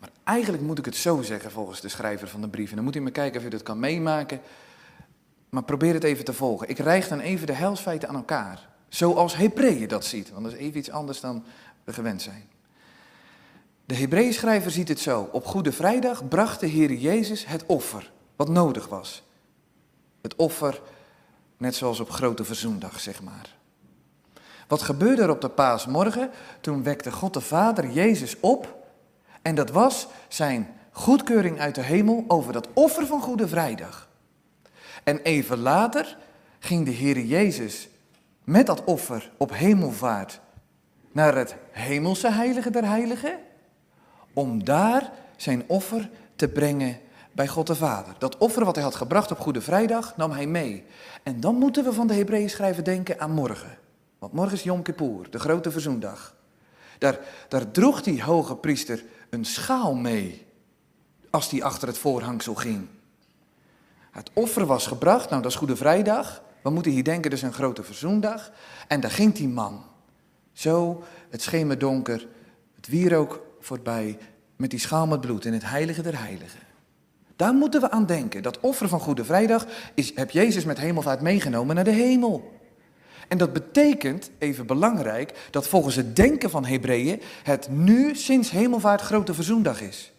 [0.00, 2.70] Maar eigenlijk moet ik het zo zeggen volgens de schrijver van de brief.
[2.70, 4.40] En dan moet u me kijken of u dat kan meemaken.
[5.48, 6.68] Maar probeer het even te volgen.
[6.68, 8.68] Ik rijg dan even de helsfeiten aan elkaar.
[8.88, 10.30] Zoals Hebreeën dat ziet.
[10.30, 11.44] Want dat is even iets anders dan
[11.84, 12.48] we gewend zijn.
[13.86, 15.28] De Hebreeënschrijver ziet het zo.
[15.32, 19.22] Op Goede Vrijdag bracht de Heer Jezus het offer wat nodig was.
[20.22, 20.80] Het offer,
[21.56, 23.54] net zoals op Grote Verzoendag, zeg maar.
[24.68, 26.30] Wat gebeurde er op de paasmorgen?
[26.60, 28.86] Toen wekte God de Vader Jezus op.
[29.42, 34.08] En dat was zijn goedkeuring uit de hemel over dat offer van Goede Vrijdag.
[35.04, 36.16] En even later
[36.58, 37.88] ging de Heer Jezus
[38.44, 40.40] met dat offer op hemelvaart
[41.12, 43.38] naar het hemelse heilige der heiligen
[44.36, 46.98] om daar zijn offer te brengen
[47.32, 48.14] bij God de Vader.
[48.18, 50.84] Dat offer wat hij had gebracht op Goede Vrijdag nam hij mee.
[51.22, 53.78] En dan moeten we van de Hebreeën schrijven denken aan morgen.
[54.18, 56.34] Want morgen is Yom Kippur, de grote verzoendag.
[56.98, 57.18] Daar,
[57.48, 60.46] daar droeg die hoge priester een schaal mee
[61.30, 62.86] als hij achter het voorhangsel ging.
[64.10, 67.52] Het offer was gebracht, nou dat is Goede Vrijdag, We moeten hier denken, dus een
[67.52, 68.50] grote verzoendag.
[68.88, 69.84] En daar ging die man.
[70.52, 72.26] Zo, het schemerdonker,
[72.74, 74.18] het wierook voorbij,
[74.56, 76.60] met die schaal met bloed in het heilige der heiligen.
[77.36, 78.42] Daar moeten we aan denken.
[78.42, 82.54] Dat offer van Goede Vrijdag is, heb Jezus met hemelvaart meegenomen naar de hemel.
[83.28, 89.00] En dat betekent, even belangrijk, dat volgens het denken van Hebreeën het nu sinds hemelvaart
[89.00, 90.12] grote verzoendag is.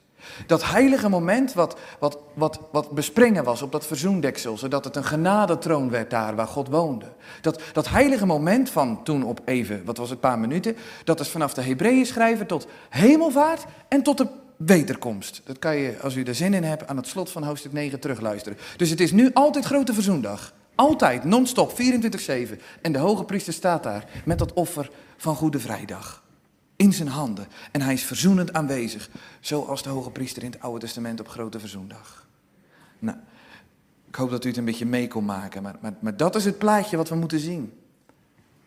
[0.46, 5.04] Dat heilige moment wat, wat, wat, wat bespringen was op dat verzoendeksel, zodat het een
[5.04, 7.06] genadetroon werd daar waar God woonde.
[7.42, 11.30] Dat, dat heilige moment van toen op even, wat was het, paar minuten, dat is
[11.30, 14.28] vanaf de Hebreeën schrijver tot hemelvaart en tot de
[14.58, 15.42] wederkomst.
[15.46, 18.00] Dat kan je, als u er zin in hebt, aan het slot van hoofdstuk 9
[18.00, 18.58] terugluisteren.
[18.78, 20.54] Dus het is nu altijd grote verzoendag.
[20.76, 21.76] Altijd, non-stop, 24-7.
[22.82, 26.26] En de hoge priester staat daar met dat offer van Goede Vrijdag.
[26.78, 27.48] In zijn handen.
[27.72, 29.10] En hij is verzoenend aanwezig.
[29.40, 32.28] Zoals de hoge priester in het Oude Testament op Grote Verzoendag.
[33.00, 33.18] Nou,
[34.08, 35.64] ik hoop dat u het een beetje mee kon maken.
[35.64, 37.80] Maar, maar, dat is het plaatje wat we moeten zien.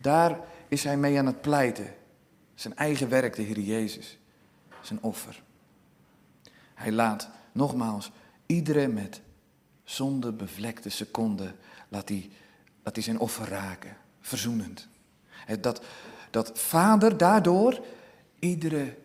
[0.00, 1.94] Daar is hij mee aan het pleiten.
[2.54, 4.18] Zijn eigen werk, de Heer Jezus.
[4.82, 5.42] Zijn offer.
[6.74, 8.10] Hij laat nogmaals
[8.46, 9.20] iedere met
[9.84, 11.54] zonde bevlekte seconde,
[11.88, 12.30] laat hij,
[12.82, 14.88] laat hij zijn offer raken, verzoenend.
[15.60, 15.84] Dat,
[16.30, 17.84] dat vader daardoor
[18.40, 18.96] iedere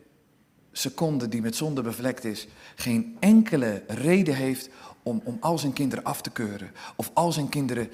[0.71, 4.69] seconde die met zonde bevlekt is, geen enkele reden heeft
[5.03, 7.89] om, om al zijn kinderen af te keuren of al zijn kinderen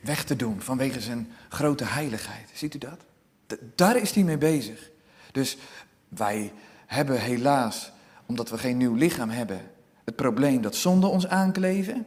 [0.00, 2.50] weg te doen vanwege zijn grote heiligheid.
[2.52, 3.04] Ziet u dat?
[3.74, 4.90] daar is hij mee bezig.
[5.32, 5.56] Dus
[6.08, 6.52] wij
[6.86, 7.92] hebben helaas
[8.26, 9.60] omdat we geen nieuw lichaam hebben,
[10.04, 12.06] het probleem dat zonde ons aankleven,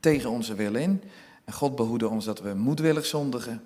[0.00, 1.02] tegen onze wil in.
[1.44, 3.62] En God behoede ons dat we moedwillig zondigen.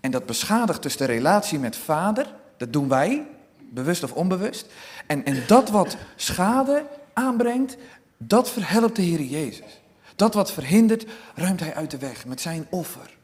[0.00, 3.26] En dat beschadigt dus de relatie met vader, dat doen wij,
[3.72, 4.66] bewust of onbewust.
[5.06, 7.76] En, en dat wat schade aanbrengt,
[8.16, 9.80] dat verhelpt de Heer Jezus.
[10.16, 13.16] Dat wat verhindert, ruimt Hij uit de weg met zijn offer.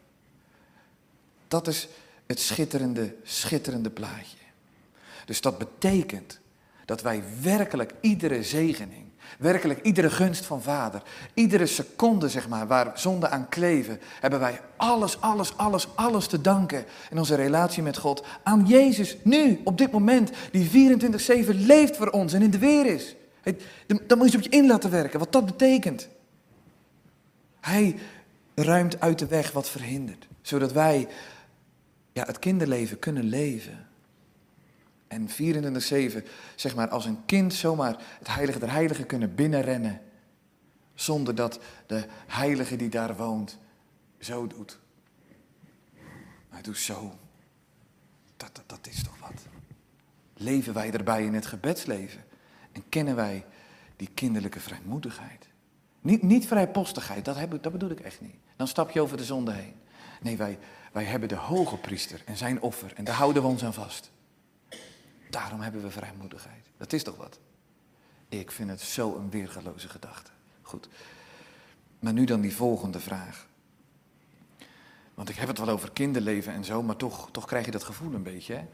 [1.48, 1.88] Dat is
[2.26, 4.36] het schitterende, schitterende plaatje.
[5.24, 6.38] Dus dat betekent
[6.84, 9.07] dat wij werkelijk iedere zegening,
[9.38, 11.02] werkelijk iedere gunst van Vader,
[11.34, 16.40] iedere seconde zeg maar, waar zonde aan kleven, hebben wij alles, alles, alles, alles te
[16.40, 20.98] danken in onze relatie met God aan Jezus nu, op dit moment, die
[21.44, 23.14] 24-7 leeft voor ons en in de weer is.
[24.06, 26.08] Dan moet je op je in laten werken, wat dat betekent.
[27.60, 27.96] Hij
[28.54, 31.08] ruimt uit de weg wat verhindert, zodat wij
[32.12, 33.87] ja, het kinderleven kunnen leven.
[35.08, 35.32] En 24-7,
[36.54, 40.00] zeg maar, als een kind zomaar het heilige der heiligen kunnen binnenrennen.
[40.94, 43.58] Zonder dat de heilige die daar woont
[44.18, 44.78] zo doet.
[46.48, 47.18] Hij doet zo.
[48.36, 49.46] Dat, dat, is toch wat.
[50.34, 52.24] Leven wij erbij in het gebedsleven?
[52.72, 53.44] En kennen wij
[53.96, 55.46] die kinderlijke vrijmoedigheid?
[56.00, 58.36] Niet, niet vrijpostigheid, dat, heb, dat bedoel ik echt niet.
[58.56, 59.74] Dan stap je over de zonde heen.
[60.22, 60.58] Nee, wij,
[60.92, 64.10] wij hebben de hoge priester en zijn offer en daar houden we ons aan vast.
[65.30, 66.66] Daarom hebben we vrijmoedigheid.
[66.76, 67.38] Dat is toch wat?
[68.28, 70.30] Ik vind het zo een weergaloze gedachte.
[70.62, 70.88] Goed.
[71.98, 73.46] Maar nu dan die volgende vraag.
[75.14, 77.84] Want ik heb het wel over kinderleven en zo, maar toch, toch krijg je dat
[77.84, 78.54] gevoel een beetje.
[78.54, 78.66] Hè?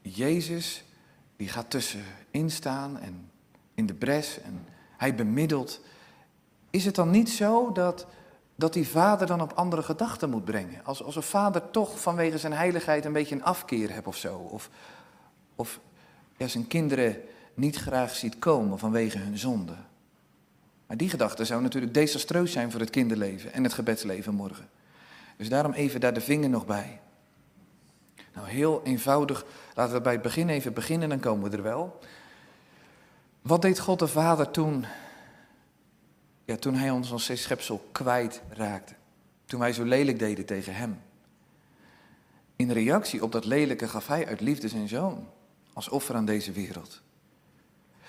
[0.00, 0.84] Jezus,
[1.36, 3.30] die gaat tussenin staan en
[3.74, 5.80] in de bres en hij bemiddelt.
[6.70, 8.06] Is het dan niet zo dat,
[8.54, 10.84] dat die vader dan op andere gedachten moet brengen?
[10.84, 14.36] Als, als een vader toch vanwege zijn heiligheid een beetje een afkeer hebt of zo?
[14.36, 14.70] Of,
[15.56, 15.80] of
[16.36, 17.16] ja, zijn kinderen
[17.54, 19.74] niet graag ziet komen vanwege hun zonde.
[20.86, 24.68] Maar die gedachte zou natuurlijk desastreus zijn voor het kinderleven en het gebedsleven morgen.
[25.36, 27.00] Dus daarom even daar de vinger nog bij.
[28.34, 31.98] Nou, heel eenvoudig, laten we bij het begin even beginnen, dan komen we er wel.
[33.42, 34.84] Wat deed God de Vader toen,
[36.44, 38.94] ja, toen hij ons als schepsel kwijt raakte?
[39.44, 41.00] Toen wij zo lelijk deden tegen hem.
[42.56, 45.26] In reactie op dat lelijke gaf hij uit liefde zijn zoon
[45.76, 47.02] als offer aan deze wereld.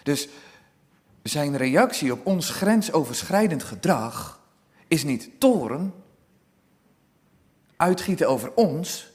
[0.04, 0.30] Dus
[1.24, 4.42] zijn reactie op ons grensoverschrijdend gedrag
[4.88, 5.94] is niet toren,
[7.76, 9.12] uitgieten over ons,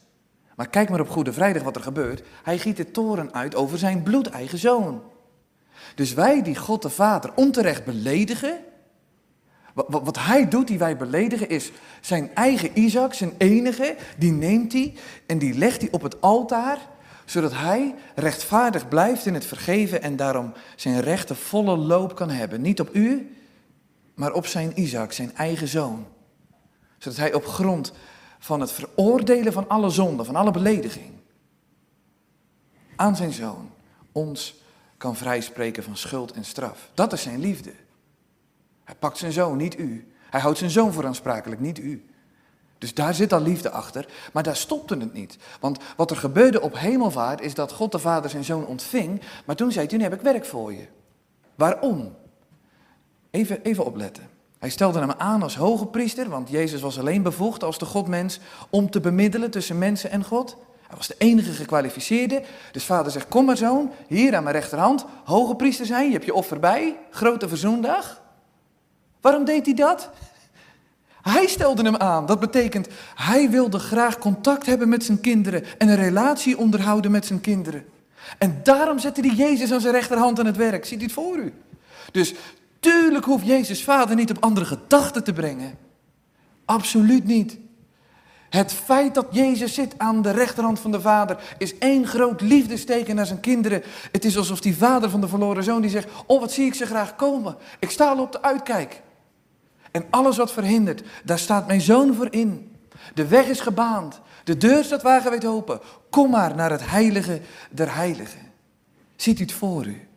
[0.57, 2.23] maar kijk maar op Goede Vrijdag wat er gebeurt.
[2.43, 5.03] Hij giet de toren uit over zijn bloedeigen zoon.
[5.95, 8.59] Dus wij die God de Vader onterecht beledigen,
[9.75, 14.95] wat, hij doet, die wij beledigen, is zijn eigen Isaac, zijn enige, die neemt hij
[15.27, 16.79] en die legt hij op het altaar
[17.33, 22.61] zodat hij rechtvaardig blijft in het vergeven en daarom zijn rechten volle loop kan hebben.
[22.61, 23.37] Niet op u,
[24.15, 26.07] maar op zijn Isaac, zijn eigen zoon.
[26.99, 27.93] Zodat hij op grond
[28.39, 31.13] van het veroordelen van alle zonde, van alle belediging,
[32.97, 33.71] aan zijn zoon
[34.13, 34.55] ons
[34.97, 36.91] kan vrijspreken van schuld en straf.
[36.95, 37.73] Dat is zijn liefde.
[38.85, 40.13] Hij pakt zijn zoon, niet u.
[40.31, 42.07] Hij houdt zijn zoon voor aansprakelijk, niet u.
[42.83, 45.37] Dus daar zit al liefde achter, maar daar stopte het niet.
[45.61, 49.57] Want wat er gebeurde op hemelvaart is dat God de Vader zijn zoon ontving, maar
[49.57, 50.87] toen zei hij, nu heb ik werk voor je.
[51.55, 52.15] Waarom?
[53.31, 54.29] Even, even opletten.
[54.59, 58.41] Hij stelde hem aan als hoge priester, want Jezus was alleen bevoegd als de Godmens
[58.71, 60.57] om te bemiddelen tussen mensen en God.
[60.87, 62.43] Hij was de enige gekwalificeerde.
[62.73, 66.25] Dus vader zegt, kom maar zoon, hier aan mijn rechterhand, hoge priester zijn, je hebt
[66.25, 68.23] je offer bij, grote verzoendag.
[69.21, 70.11] Waarom deed hij dat?
[71.23, 72.27] Hij stelde hem aan.
[72.27, 77.27] Dat betekent, hij wilde graag contact hebben met zijn kinderen en een relatie onderhouden met
[77.27, 77.85] zijn kinderen.
[78.39, 80.85] En daarom zette hij Jezus aan zijn rechterhand aan het werk.
[80.85, 81.53] Ziet u het voor u?
[82.13, 82.35] Dus
[82.81, 85.79] tuurlijk hoeft Jezus vader niet op andere gedachten te brengen.
[86.65, 87.59] Absoluut niet.
[88.51, 93.15] Het feit dat Jezus zit aan de rechterhand van de Vader is één groot liefdesteken
[93.15, 93.83] naar zijn kinderen.
[94.13, 96.75] Het is alsof die vader van de verloren zoon die zegt, oh wat zie ik
[96.75, 97.57] ze graag komen.
[97.79, 99.03] Ik sta al op de uitkijk.
[99.93, 102.77] En alles wat verhindert, daar staat mijn zoon voor in.
[103.15, 104.21] De weg is gebaand.
[104.45, 105.81] De deur staat wagenwijd open.
[106.11, 107.41] Kom maar naar het heilige
[107.71, 108.41] der heiligen.
[109.17, 110.09] Ziet u het voor u?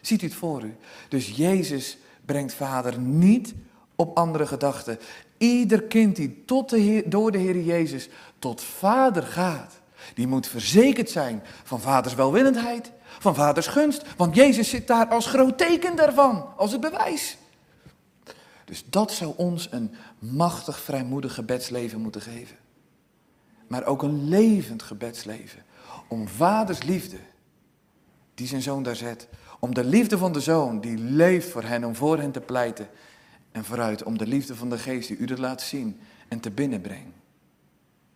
[0.00, 0.76] Ziet u het voor u?
[1.08, 3.54] Dus Jezus brengt Vader niet
[3.96, 4.98] op andere gedachten.
[5.38, 8.08] Ieder kind die tot de Heer, door de Heer Jezus
[8.38, 9.74] tot Vader gaat,
[10.14, 14.02] die moet verzekerd zijn van Vaders welwillendheid, van Vaders gunst.
[14.16, 17.36] Want Jezus zit daar als groot teken daarvan, als het bewijs.
[18.66, 22.56] Dus dat zou ons een machtig, vrijmoedig gebedsleven moeten geven.
[23.66, 25.64] Maar ook een levend gebedsleven.
[26.08, 27.16] Om vaders liefde,
[28.34, 29.28] die zijn zoon daar zet.
[29.60, 32.88] Om de liefde van de zoon, die leeft voor hen, om voor hen te pleiten.
[33.52, 36.50] En vooruit om de liefde van de geest, die u dat laat zien en te
[36.50, 37.16] binnenbrengt.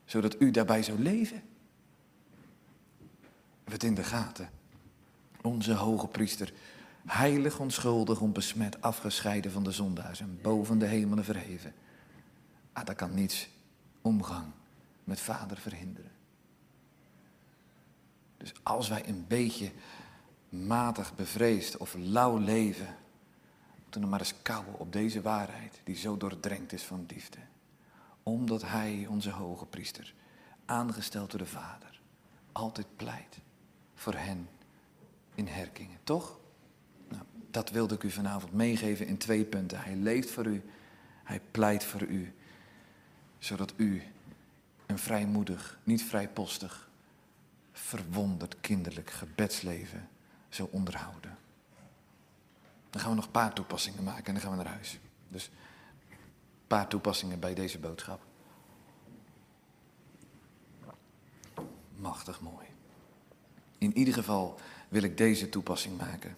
[0.05, 1.43] Zodat u daarbij zou leven.
[3.65, 4.51] Het in de gaten.
[5.43, 6.53] Onze hoge priester
[7.07, 11.75] heilig, onschuldig, onbesmet, afgescheiden van de zondaars en boven de hemelen verheven.
[12.73, 13.49] Ah, dat kan niets
[14.03, 14.47] omgang
[15.05, 16.11] met vader verhinderen.
[18.37, 19.73] Dus als wij een beetje
[20.49, 22.97] matig bevreesd of lauw leven,
[23.83, 27.39] moeten we maar eens kouwen op deze waarheid die zo doordrenkt is van liefde.
[28.23, 30.15] Omdat hij, onze hoge priester,
[30.65, 32.01] aangesteld door de Vader,
[32.53, 33.39] altijd pleit
[33.95, 34.49] voor hen
[35.35, 35.99] in herkingen.
[36.05, 36.40] Toch?
[37.51, 39.81] Dat wilde ik u vanavond meegeven in twee punten.
[39.81, 40.63] Hij leeft voor u,
[41.25, 42.35] hij pleit voor u,
[43.39, 44.03] zodat u
[44.87, 46.89] een vrijmoedig, niet vrijpostig,
[47.73, 50.09] verwonderd kinderlijk gebedsleven
[50.49, 51.39] zou onderhouden.
[52.91, 54.99] Dan gaan we nog een paar toepassingen maken en dan gaan we naar huis.
[55.29, 55.51] Dus
[56.09, 58.21] een paar toepassingen bij deze boodschap.
[61.97, 62.67] Machtig mooi.
[63.79, 66.37] In ieder geval wil ik deze toepassing maken.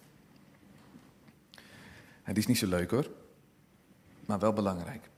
[2.23, 3.09] Het is niet zo leuk hoor,
[4.25, 5.09] maar wel belangrijk.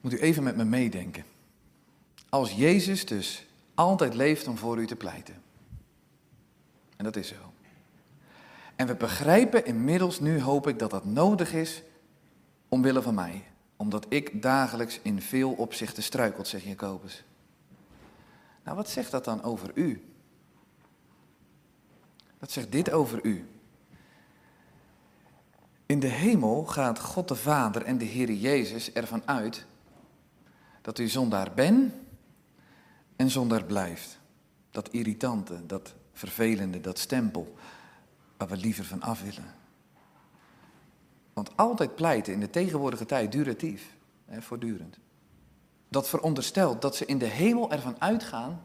[0.00, 1.24] Moet u even met me meedenken.
[2.28, 5.42] Als Jezus dus altijd leeft om voor u te pleiten.
[6.96, 7.52] En dat is zo.
[8.76, 11.82] En we begrijpen inmiddels, nu hoop ik, dat dat nodig is
[12.68, 13.44] omwille van mij.
[13.76, 17.24] Omdat ik dagelijks in veel opzichten struikelt, zegt Jacobus.
[18.64, 20.04] Nou, wat zegt dat dan over u?
[22.38, 23.48] Wat zegt dit over u?
[25.92, 29.66] In de hemel gaat God de Vader en de Heer Jezus ervan uit
[30.82, 31.92] dat u zondaar bent
[33.16, 34.18] en zondaar blijft.
[34.70, 37.54] Dat irritante, dat vervelende, dat stempel
[38.36, 39.54] waar we liever van af willen.
[41.32, 44.98] Want altijd pleiten in de tegenwoordige tijd duratief, hè, voortdurend.
[45.88, 48.62] Dat veronderstelt dat ze in de hemel ervan uitgaan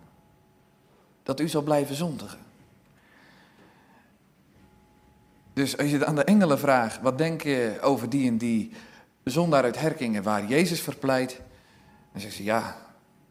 [1.24, 2.47] dat u zal blijven zondigen.
[5.58, 8.72] Dus als je aan de engelen vraagt, wat denk je over die en die
[9.24, 11.42] zondaar uit Herkingen waar Jezus verpleit?
[12.12, 12.78] Dan zeggen ze, ja,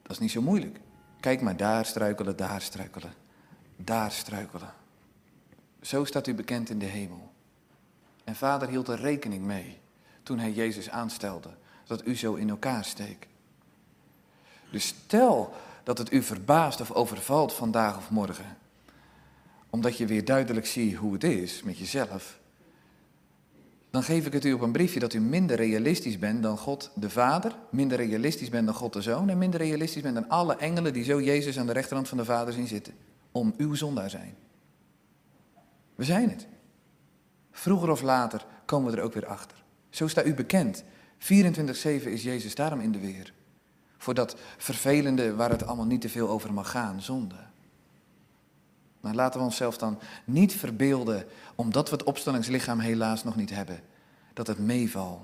[0.03, 0.81] dat is niet zo moeilijk.
[1.21, 3.13] Kijk maar, daar struikelen, daar struikelen,
[3.77, 4.73] daar struikelen.
[5.81, 7.33] Zo staat u bekend in de hemel.
[8.25, 9.79] En vader hield er rekening mee
[10.23, 11.51] toen hij Jezus aanstelde,
[11.85, 13.27] dat u zo in elkaar steekt.
[14.71, 18.57] Dus stel dat het u verbaast of overvalt vandaag of morgen
[19.77, 22.39] omdat je weer duidelijk ziet hoe het is met jezelf,
[23.91, 26.91] dan geef ik het u op een briefje dat u minder realistisch bent dan God
[26.95, 30.57] de Vader, minder realistisch bent dan God de Zoon en minder realistisch bent dan alle
[30.57, 32.95] engelen die zo Jezus aan de rechterhand van de Vader zien zitten,
[33.33, 34.35] om uw zondaar zijn.
[35.95, 36.47] We zijn het.
[37.51, 39.65] Vroeger of later komen we er ook weer achter.
[39.91, 40.85] Zo staat u bekend.
[40.85, 40.87] 24-7
[42.05, 43.33] is Jezus daarom in de weer.
[43.99, 47.47] Voor dat vervelende waar het allemaal niet te veel over mag gaan, zonde.
[49.07, 53.81] Maar laten we onszelf dan niet verbeelden, omdat we het opstandingslichaam helaas nog niet hebben,
[54.33, 55.21] dat het meevalt.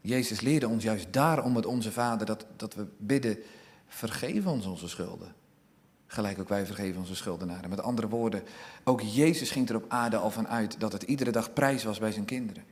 [0.00, 3.38] Jezus leerde ons juist daarom met onze Vader dat, dat we bidden,
[3.86, 5.34] vergeef ons onze schulden.
[6.06, 7.70] Gelijk ook wij vergeven onze schuldenaren.
[7.70, 8.42] Met andere woorden,
[8.84, 11.98] ook Jezus ging er op aarde al van uit dat het iedere dag prijs was
[11.98, 12.64] bij zijn kinderen.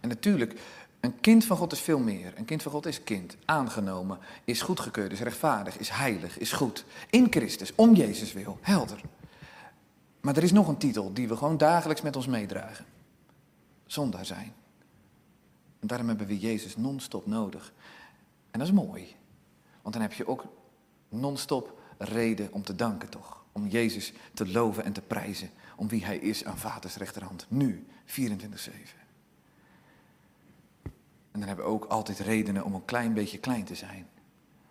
[0.00, 0.60] En natuurlijk,
[1.04, 2.32] een kind van God is veel meer.
[2.36, 6.84] Een kind van God is kind, aangenomen, is goedgekeurd, is rechtvaardig, is heilig, is goed.
[7.10, 9.00] In Christus, om Jezus wil, helder.
[10.20, 12.84] Maar er is nog een titel die we gewoon dagelijks met ons meedragen.
[13.86, 14.52] Zondaar zijn.
[15.80, 17.72] En daarom hebben we Jezus non-stop nodig.
[18.50, 19.16] En dat is mooi.
[19.82, 20.44] Want dan heb je ook
[21.08, 23.44] non-stop reden om te danken, toch?
[23.52, 25.50] Om Jezus te loven en te prijzen.
[25.76, 27.46] Om wie Hij is aan Vaders rechterhand.
[27.48, 29.03] Nu, 24-7.
[31.34, 34.06] En dan hebben we ook altijd redenen om een klein beetje klein te zijn.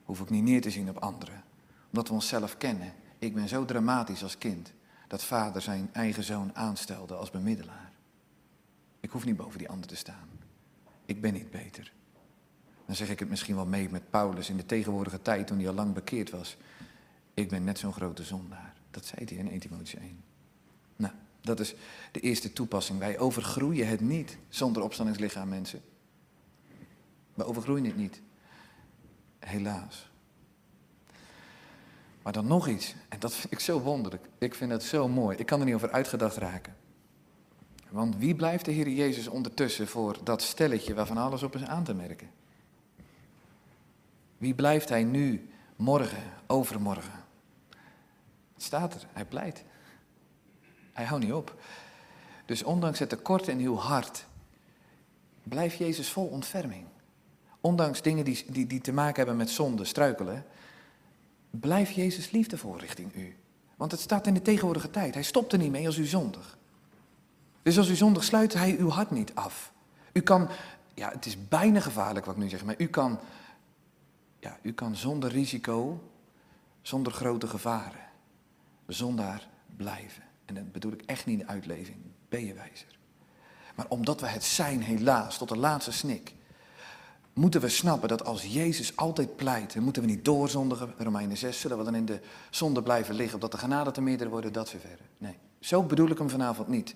[0.04, 1.44] Hoef ik niet neer te zien op anderen.
[1.88, 2.94] Omdat we onszelf kennen.
[3.20, 4.74] Ik ben zo dramatisch als kind
[5.08, 7.92] dat vader zijn eigen zoon aanstelde als bemiddelaar.
[9.00, 10.30] Ik hoef niet boven die ander te staan.
[11.06, 11.94] Ik ben niet beter.
[12.86, 15.68] Dan zeg ik het misschien wel mee met Paulus in de tegenwoordige tijd toen hij
[15.68, 16.58] al lang bekeerd was.
[17.34, 18.74] Ik ben net zo'n grote zondaar.
[18.92, 20.24] Dat zei hij in 1 Timotheüs 1.
[20.96, 21.76] Nou, dat is
[22.12, 23.00] de eerste toepassing.
[23.00, 25.82] Wij overgroeien het niet zonder opstandingslichaam, mensen.
[27.34, 28.22] We overgroeien het niet.
[29.40, 30.12] Helaas.
[32.22, 34.26] Maar dan nog iets, en dat vind ik zo wonderlijk.
[34.38, 35.38] Ik vind het zo mooi.
[35.38, 36.76] Ik kan er niet over uitgedacht raken.
[37.90, 41.84] Want wie blijft de Heer Jezus ondertussen voor dat stelletje waarvan alles op is aan
[41.84, 42.30] te merken?
[44.38, 47.24] Wie blijft hij nu, morgen, overmorgen?
[48.54, 49.64] Het staat er, hij pleit.
[50.94, 51.56] Hij houdt niet op.
[52.46, 54.26] Dus ondanks het tekort in uw hart,
[55.44, 56.86] blijft Jezus vol ontferming.
[57.66, 60.46] Ondanks dingen die, die, die te maken hebben met zonde, struikelen,
[61.50, 63.36] blijf Jezus liefdevol richting u.
[63.76, 65.14] Want het staat in de tegenwoordige tijd.
[65.14, 66.58] Hij stopt er niet mee als u zondig.
[67.62, 69.74] Dus als u zondig sluit hij uw hart niet af.
[70.14, 70.50] U kan,
[70.94, 73.20] ja, het is bijna gevaarlijk wat ik nu zeg, maar u kan,
[74.40, 76.04] ja, u kan zonder risico,
[76.82, 78.06] zonder grote gevaren,
[78.88, 80.24] zondaar blijven.
[80.46, 81.98] En dat bedoel ik echt niet de uitleving,
[82.30, 82.98] ben je wijzer.
[83.76, 86.34] Maar omdat we het zijn helaas tot de laatste snik,
[87.34, 90.94] moeten we snappen dat als Jezus altijd pleit, dan moeten we niet doorzondigen.
[90.98, 92.20] Romeinen 6, zullen we dan in de
[92.50, 95.06] zonde blijven liggen, opdat de genade te meerdere worden, dat verder.
[95.18, 96.96] Nee, zo bedoel ik hem vanavond niet.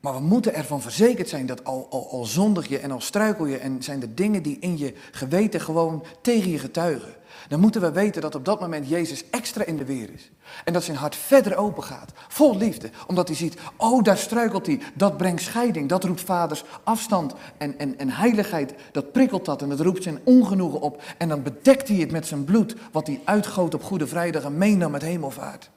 [0.00, 3.46] Maar we moeten ervan verzekerd zijn dat al, al, al zondig je en al struikel
[3.46, 7.14] je en zijn er dingen die in je geweten gewoon tegen je getuigen.
[7.48, 10.30] Dan moeten we weten dat op dat moment Jezus extra in de weer is.
[10.64, 12.90] En dat zijn hart verder open gaat, vol liefde.
[13.06, 17.78] Omdat hij ziet, oh daar struikelt hij, dat brengt scheiding, dat roept vaders afstand en,
[17.78, 18.74] en, en heiligheid.
[18.92, 21.02] Dat prikkelt dat en dat roept zijn ongenoegen op.
[21.18, 24.58] En dan bedekt hij het met zijn bloed, wat hij uitgoot op Goede Vrijdag en
[24.58, 25.70] meenam met hemelvaart.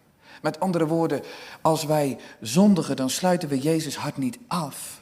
[0.44, 1.22] Met andere woorden,
[1.62, 5.02] als wij zondigen, dan sluiten we Jezus hart niet af.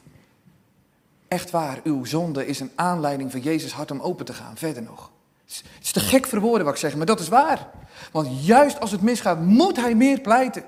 [1.28, 4.84] Echt waar, uw zonde is een aanleiding voor Jezus hart om open te gaan, verder
[4.84, 5.12] nog.
[5.46, 7.70] Het is te gek voor woorden wat ik zeg, maar dat is waar.
[8.12, 10.64] Want juist als het misgaat, moet hij meer pleiten.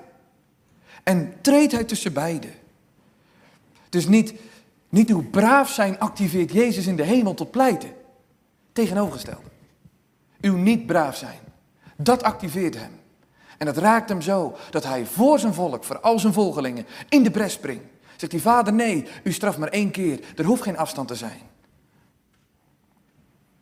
[1.03, 2.53] En treedt hij tussen beiden.
[3.89, 4.33] Dus niet,
[4.89, 7.91] niet uw braaf zijn activeert Jezus in de hemel tot pleiten.
[8.71, 9.49] Tegenovergestelde.
[10.41, 11.39] Uw niet braaf zijn,
[11.95, 13.01] dat activeert hem.
[13.57, 17.23] En dat raakt hem zo dat hij voor zijn volk, voor al zijn volgelingen, in
[17.23, 17.85] de bres springt.
[18.15, 21.41] Zegt hij, vader nee, u straft maar één keer, er hoeft geen afstand te zijn.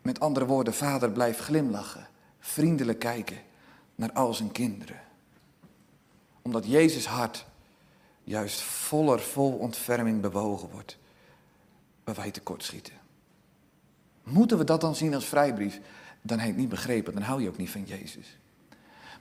[0.01, 2.07] Met andere woorden, vader blijft glimlachen,
[2.39, 3.37] vriendelijk kijken
[3.95, 4.99] naar al zijn kinderen.
[6.41, 7.45] Omdat Jezus hart
[8.23, 10.97] juist voller vol ontferming bewogen wordt,
[12.03, 12.93] waar wij tekortschieten.
[14.23, 15.79] Moeten we dat dan zien als vrijbrief?
[16.21, 18.37] Dan heb je het niet begrepen, dan hou je ook niet van Jezus.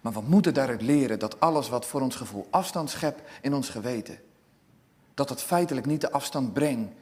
[0.00, 3.68] Maar we moeten daaruit leren dat alles wat voor ons gevoel afstand schept in ons
[3.68, 4.18] geweten,
[5.14, 6.92] dat het feitelijk niet de afstand brengt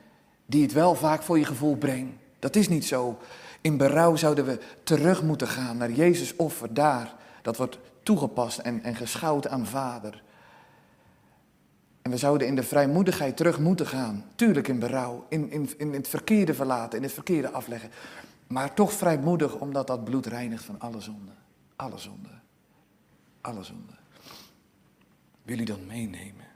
[0.46, 2.12] die het wel vaak voor je gevoel brengt.
[2.38, 3.18] Dat is niet zo.
[3.60, 7.14] In berouw zouden we terug moeten gaan naar Jezus offer daar.
[7.42, 10.22] Dat wordt toegepast en, en geschouwd aan Vader.
[12.02, 14.24] En we zouden in de vrijmoedigheid terug moeten gaan.
[14.34, 17.90] Tuurlijk in berouw, in, in, in het verkeerde verlaten, in het verkeerde afleggen.
[18.46, 21.34] Maar toch vrijmoedig, omdat dat bloed reinigt van alle zonden.
[21.76, 22.37] Alle zonden.
[23.48, 23.98] Alle zonden.
[25.42, 26.46] Wil u dat meenemen?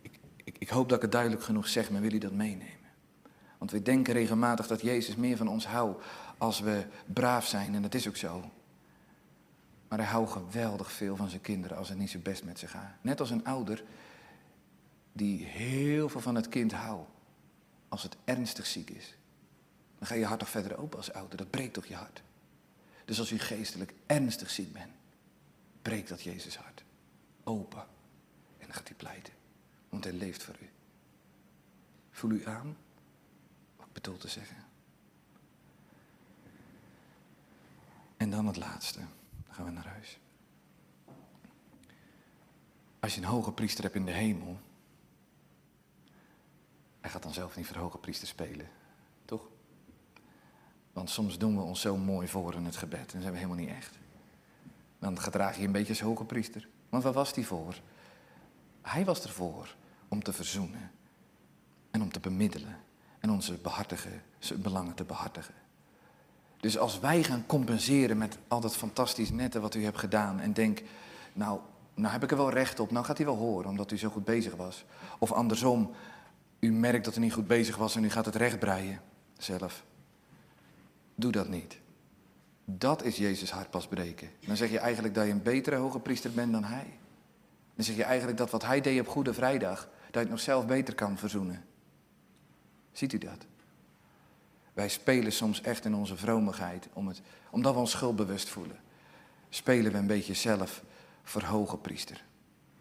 [0.00, 2.88] Ik, ik, ik hoop dat ik het duidelijk genoeg zeg, maar wil u dat meenemen?
[3.58, 6.04] Want we denken regelmatig dat Jezus meer van ons houdt
[6.38, 7.74] als we braaf zijn.
[7.74, 8.50] En dat is ook zo.
[9.88, 12.66] Maar hij houdt geweldig veel van zijn kinderen als het niet zo best met ze
[12.66, 12.94] gaat.
[13.00, 13.84] Net als een ouder
[15.12, 17.10] die heel veel van het kind houdt
[17.88, 19.16] als het ernstig ziek is.
[19.98, 21.36] Dan ga je hart toch verder open als ouder.
[21.36, 22.22] Dat breekt toch je hart.
[23.04, 24.96] Dus als u geestelijk ernstig ziek bent,
[25.88, 26.84] breekt dat Jezus hart
[27.44, 27.80] open
[28.58, 29.32] en dan gaat hij pleiten,
[29.88, 30.70] want hij leeft voor u.
[32.10, 32.76] Voel u aan
[33.76, 34.56] wat ik bedoel te zeggen.
[38.16, 38.98] En dan het laatste.
[38.98, 40.18] Dan gaan we naar huis.
[43.00, 44.60] Als je een hoge priester hebt in de hemel,
[47.00, 48.68] hij gaat dan zelf niet voor hoge priester spelen,
[49.24, 49.48] toch?
[50.92, 53.64] Want soms doen we ons zo mooi voor in het gebed en zijn we helemaal
[53.64, 53.97] niet echt.
[54.98, 56.68] Dan gedraag je een beetje als hoge priester.
[56.88, 57.80] Want waar was hij voor?
[58.82, 59.74] Hij was ervoor
[60.08, 60.90] om te verzoenen
[61.90, 62.76] en om te bemiddelen
[63.18, 64.22] en onze behartigen,
[64.56, 65.54] belangen te behartigen.
[66.60, 70.52] Dus als wij gaan compenseren met al dat fantastisch nette wat u hebt gedaan en
[70.52, 70.82] denk,
[71.32, 71.60] nou,
[71.94, 74.08] nou heb ik er wel recht op, nou gaat hij wel horen omdat u zo
[74.08, 74.84] goed bezig was.
[75.18, 75.90] Of andersom,
[76.58, 79.00] u merkt dat u niet goed bezig was en u gaat het rechtbreien
[79.38, 79.84] zelf.
[81.14, 81.78] Doe dat niet.
[82.70, 84.30] Dat is Jezus hart pas breken.
[84.46, 86.98] Dan zeg je eigenlijk dat je een betere hoge priester bent dan hij.
[87.74, 90.40] Dan zeg je eigenlijk dat wat hij deed op Goede Vrijdag, dat je het nog
[90.40, 91.64] zelf beter kan verzoenen.
[92.92, 93.46] Ziet u dat?
[94.72, 98.80] Wij spelen soms echt in onze vromigheid, om het, omdat we ons schuldbewust voelen.
[99.48, 100.82] Spelen we een beetje zelf
[101.22, 102.24] voor hoge priester.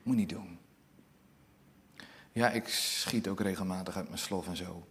[0.04, 0.60] Moet niet doen.
[2.32, 4.88] Ja, ik schiet ook regelmatig uit mijn slof en zo.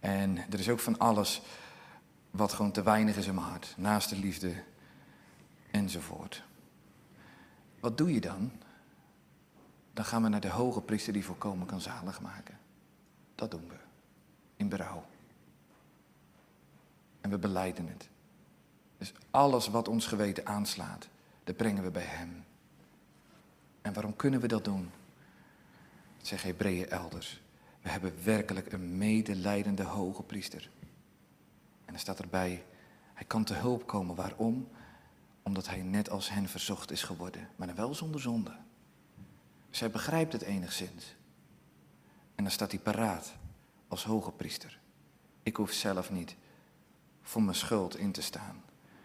[0.00, 1.42] En er is ook van alles
[2.30, 3.74] wat gewoon te weinig is in mijn hart.
[3.76, 4.62] Naast de liefde
[5.70, 6.42] enzovoort.
[7.80, 8.52] Wat doe je dan?
[9.92, 12.58] Dan gaan we naar de hoge priester die volkomen kan zalig maken.
[13.34, 13.76] Dat doen we.
[14.56, 15.04] In berouw.
[17.20, 18.08] En we beleiden het.
[18.98, 21.08] Dus alles wat ons geweten aanslaat,
[21.44, 22.44] dat brengen we bij Hem.
[23.82, 24.90] En waarom kunnen we dat doen?
[26.18, 27.40] Dat zeggen Hebreeën elders.
[27.82, 30.70] We hebben werkelijk een medelijdende hoge priester.
[31.90, 32.64] En er staat erbij,
[33.14, 34.16] hij kan te hulp komen.
[34.16, 34.68] Waarom?
[35.42, 38.56] Omdat hij net als hen verzocht is geworden, maar dan wel zonder zonde.
[39.70, 41.16] Zij begrijpt het enigszins.
[42.34, 43.32] En dan staat hij paraat
[43.88, 44.80] als hoge priester.
[45.42, 46.36] Ik hoef zelf niet
[47.22, 48.62] voor mijn schuld in te staan.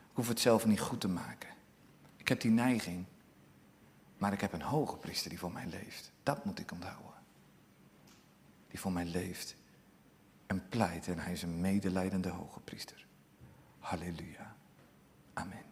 [0.09, 1.49] Ik hoef het zelf niet goed te maken.
[2.17, 3.05] Ik heb die neiging,
[4.17, 6.11] maar ik heb een hoge priester die voor mij leeft.
[6.23, 7.13] Dat moet ik onthouden.
[8.67, 9.55] Die voor mij leeft
[10.47, 13.05] en pleit en hij is een medelijdende hoge priester.
[13.79, 14.55] Halleluja.
[15.33, 15.63] Amen.